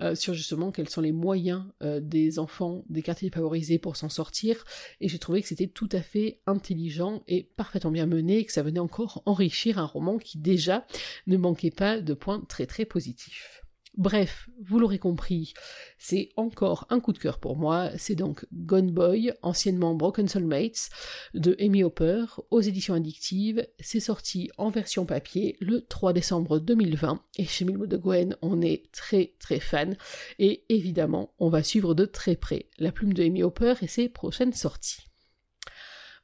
euh, 0.00 0.16
sur 0.16 0.34
justement 0.34 0.72
quels 0.72 0.88
sont 0.88 1.00
les 1.00 1.12
moyens 1.12 1.64
euh, 1.82 2.00
des 2.00 2.40
enfants 2.40 2.84
des 2.90 3.02
quartiers 3.02 3.30
favorisés 3.30 3.78
pour 3.78 3.96
s'en 3.96 4.08
sortir. 4.08 4.64
Et 5.00 5.08
j'ai 5.08 5.18
trouvé 5.18 5.42
que 5.42 5.48
c'était 5.48 5.68
tout 5.68 5.88
à 5.92 6.02
fait 6.02 6.40
intelligent 6.46 7.22
et 7.28 7.44
parfaitement 7.56 7.92
bien 7.92 8.06
mené, 8.06 8.38
et 8.38 8.44
que 8.44 8.52
ça 8.52 8.62
venait 8.62 8.80
encore 8.80 9.22
enrichir 9.26 9.78
un 9.78 9.86
roman 9.86 10.18
qui 10.18 10.38
déjà 10.38 10.84
ne 11.28 11.36
manquait 11.36 11.70
pas 11.70 12.00
de 12.00 12.14
points 12.14 12.44
très 12.48 12.66
très 12.66 12.84
positifs. 12.84 13.61
Bref, 13.94 14.48
vous 14.62 14.78
l'aurez 14.78 14.98
compris, 14.98 15.52
c'est 15.98 16.30
encore 16.36 16.86
un 16.88 16.98
coup 16.98 17.12
de 17.12 17.18
cœur 17.18 17.38
pour 17.38 17.56
moi, 17.56 17.90
c'est 17.98 18.14
donc 18.14 18.46
Gone 18.50 18.90
Boy, 18.90 19.34
anciennement 19.42 19.94
Broken 19.94 20.28
Soulmates, 20.28 20.88
de 21.34 21.54
Amy 21.60 21.84
Hopper, 21.84 22.24
aux 22.50 22.62
éditions 22.62 22.94
addictives, 22.94 23.66
c'est 23.80 24.00
sorti 24.00 24.50
en 24.56 24.70
version 24.70 25.04
papier 25.04 25.58
le 25.60 25.82
3 25.82 26.14
décembre 26.14 26.58
2020, 26.58 27.22
et 27.36 27.44
chez 27.44 27.66
Milmo 27.66 27.86
de 27.86 27.98
Gwen, 27.98 28.34
on 28.40 28.62
est 28.62 28.90
très 28.92 29.34
très 29.38 29.60
fan, 29.60 29.94
et 30.38 30.64
évidemment, 30.70 31.34
on 31.38 31.50
va 31.50 31.62
suivre 31.62 31.94
de 31.94 32.06
très 32.06 32.34
près 32.34 32.70
la 32.78 32.92
plume 32.92 33.12
de 33.12 33.22
Amy 33.22 33.42
Hopper 33.42 33.74
et 33.82 33.88
ses 33.88 34.08
prochaines 34.08 34.54
sorties. 34.54 35.02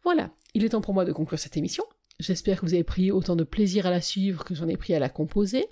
Voilà, 0.04 0.31
il 0.54 0.64
est 0.64 0.70
temps 0.70 0.81
pour 0.81 0.94
moi 0.94 1.04
de 1.04 1.12
conclure 1.12 1.38
cette 1.38 1.59
émission. 1.59 1.85
J'espère 2.20 2.59
que 2.61 2.66
vous 2.66 2.74
avez 2.74 2.83
pris 2.83 3.12
autant 3.12 3.37
de 3.37 3.44
plaisir 3.44 3.87
à 3.87 3.90
la 3.90 4.00
suivre 4.00 4.42
que 4.42 4.52
j'en 4.52 4.66
ai 4.66 4.76
pris 4.76 4.92
à 4.92 4.98
la 4.98 5.09
composer. 5.09 5.66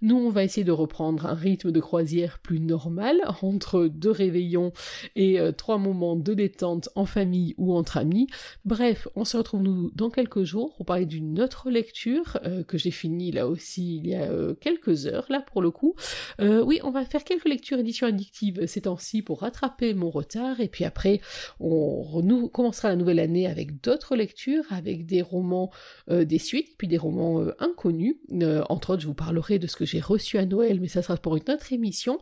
Nous, 0.00 0.16
on 0.16 0.30
va 0.30 0.42
essayer 0.42 0.64
de 0.64 0.72
reprendre 0.72 1.26
un 1.26 1.34
rythme 1.34 1.70
de 1.70 1.78
croisière 1.78 2.40
plus 2.40 2.58
normal, 2.58 3.20
entre 3.40 3.86
deux 3.86 4.10
réveillons 4.10 4.72
et 5.14 5.38
euh, 5.38 5.52
trois 5.52 5.78
moments 5.78 6.16
de 6.16 6.34
détente 6.34 6.88
en 6.96 7.06
famille 7.06 7.54
ou 7.56 7.72
entre 7.72 7.98
amis. 7.98 8.26
Bref, 8.64 9.06
on 9.14 9.24
se 9.24 9.36
retrouve 9.36 9.62
nous 9.62 9.92
dans 9.94 10.10
quelques 10.10 10.42
jours 10.42 10.74
pour 10.74 10.86
parler 10.86 11.06
d'une 11.06 11.40
autre 11.40 11.70
lecture 11.70 12.40
euh, 12.44 12.64
que 12.64 12.78
j'ai 12.78 12.90
finie 12.90 13.30
là 13.30 13.46
aussi 13.46 13.98
il 13.98 14.08
y 14.08 14.16
a 14.16 14.22
euh, 14.22 14.54
quelques 14.54 15.06
heures, 15.06 15.26
là 15.28 15.40
pour 15.52 15.62
le 15.62 15.70
coup. 15.70 15.94
oui, 16.40 16.80
on 16.82 16.90
va 16.90 17.04
faire 17.04 17.22
quelques 17.22 17.48
lectures 17.48 17.78
édition 17.78 18.08
addictive 18.08 18.66
ces 18.66 18.80
temps-ci 18.80 19.22
pour 19.22 19.42
rattraper 19.42 19.94
mon 19.94 20.10
retard 20.10 20.58
et 20.58 20.66
puis 20.66 20.84
après, 20.84 21.20
on 21.60 22.48
commencera 22.52 22.88
la 22.88 22.96
nouvelle 22.96 23.20
année 23.20 23.46
avec 23.46 23.80
d'autres 23.80 24.16
lectures, 24.16 24.64
avec 24.70 25.06
des 25.06 25.22
romans 25.22 25.70
euh, 26.10 26.24
des 26.24 26.38
suites, 26.38 26.74
puis 26.76 26.88
des 26.88 26.98
romans 26.98 27.40
euh, 27.40 27.54
inconnus. 27.60 28.16
Euh, 28.32 28.64
entre 28.68 28.90
autres, 28.90 29.02
je 29.02 29.06
vous 29.06 29.14
parlerai 29.14 29.60
de 29.60 29.68
ce 29.68 29.76
que 29.76 29.84
j'ai 29.84 30.00
reçu 30.00 30.36
à 30.36 30.44
Noël, 30.44 30.80
mais 30.80 30.88
ça 30.88 31.00
sera 31.00 31.16
pour 31.16 31.36
une 31.36 31.48
autre 31.48 31.72
émission. 31.72 32.18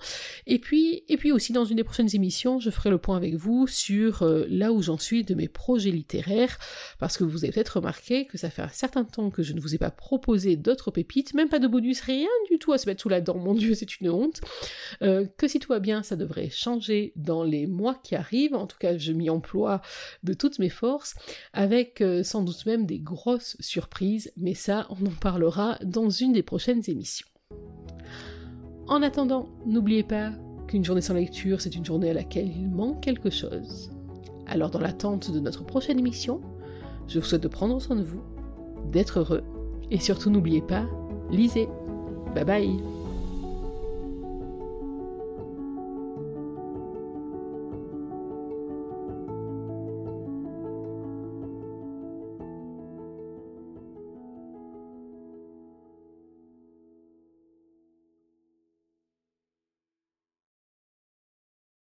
Et 0.46 0.58
puis, 0.58 1.02
et 1.08 1.16
puis 1.16 1.32
aussi 1.32 1.54
dans 1.54 1.64
une 1.64 1.76
des 1.76 1.84
prochaines 1.84 2.14
émissions, 2.14 2.60
je 2.60 2.68
ferai 2.68 2.90
le 2.90 2.98
point 2.98 3.16
avec 3.16 3.34
vous 3.36 3.66
sur 3.66 4.22
là 4.48 4.72
où 4.72 4.82
j'en 4.82 4.98
suis 4.98 5.24
de 5.24 5.34
mes 5.34 5.48
projets 5.48 5.90
littéraires, 5.90 6.58
parce 6.98 7.16
que 7.16 7.24
vous 7.24 7.44
avez 7.44 7.52
peut-être 7.52 7.76
remarqué 7.76 8.26
que 8.26 8.36
ça 8.36 8.50
fait 8.50 8.62
un 8.62 8.68
certain 8.68 9.04
temps 9.04 9.30
que 9.30 9.42
je 9.42 9.54
ne 9.54 9.60
vous 9.60 9.74
ai 9.74 9.78
pas 9.78 9.90
proposé 9.90 10.56
d'autres 10.56 10.90
pépites, 10.90 11.32
même 11.32 11.48
pas 11.48 11.58
de 11.58 11.66
bonus, 11.66 12.00
rien 12.00 12.28
du 12.50 12.58
tout 12.58 12.72
à 12.72 12.78
se 12.78 12.86
mettre 12.86 13.00
sous 13.00 13.08
la 13.08 13.20
dent, 13.20 13.38
mon 13.38 13.54
dieu, 13.54 13.74
c'est 13.74 14.00
une 14.00 14.10
honte. 14.10 14.40
que 15.00 15.48
si 15.48 15.58
tout 15.58 15.72
va 15.72 15.78
bien, 15.78 16.02
ça 16.02 16.16
devrait 16.16 16.50
changer 16.50 17.12
dans 17.16 17.44
les 17.44 17.66
mois 17.66 17.98
qui 18.02 18.14
arrivent, 18.14 18.54
en 18.54 18.66
tout 18.66 18.78
cas 18.78 18.98
je 18.98 19.12
m'y 19.12 19.30
emploie 19.30 19.80
de 20.22 20.34
toutes 20.34 20.58
mes 20.58 20.70
forces, 20.70 21.14
avec 21.52 22.04
sans 22.22 22.42
doute 22.42 22.66
même 22.66 22.84
des 22.84 22.98
grosses 22.98 23.56
surprise, 23.60 24.32
mais 24.36 24.54
ça, 24.54 24.86
on 24.90 25.06
en 25.06 25.14
parlera 25.20 25.78
dans 25.84 26.10
une 26.10 26.32
des 26.32 26.42
prochaines 26.42 26.82
émissions. 26.88 27.26
En 28.88 29.02
attendant, 29.02 29.48
n'oubliez 29.66 30.02
pas 30.02 30.32
qu'une 30.66 30.84
journée 30.84 31.00
sans 31.00 31.14
lecture, 31.14 31.60
c'est 31.60 31.74
une 31.74 31.84
journée 31.84 32.10
à 32.10 32.14
laquelle 32.14 32.48
il 32.48 32.68
manque 32.68 33.00
quelque 33.00 33.30
chose. 33.30 33.90
Alors 34.46 34.70
dans 34.70 34.80
l'attente 34.80 35.30
de 35.30 35.40
notre 35.40 35.64
prochaine 35.64 35.98
émission, 35.98 36.40
je 37.06 37.18
vous 37.18 37.24
souhaite 37.24 37.42
de 37.42 37.48
prendre 37.48 37.80
soin 37.80 37.96
de 37.96 38.02
vous, 38.02 38.22
d'être 38.90 39.20
heureux, 39.20 39.42
et 39.90 39.98
surtout 39.98 40.30
n'oubliez 40.30 40.62
pas, 40.62 40.86
lisez. 41.30 41.68
Bye 42.34 42.44
bye 42.44 42.99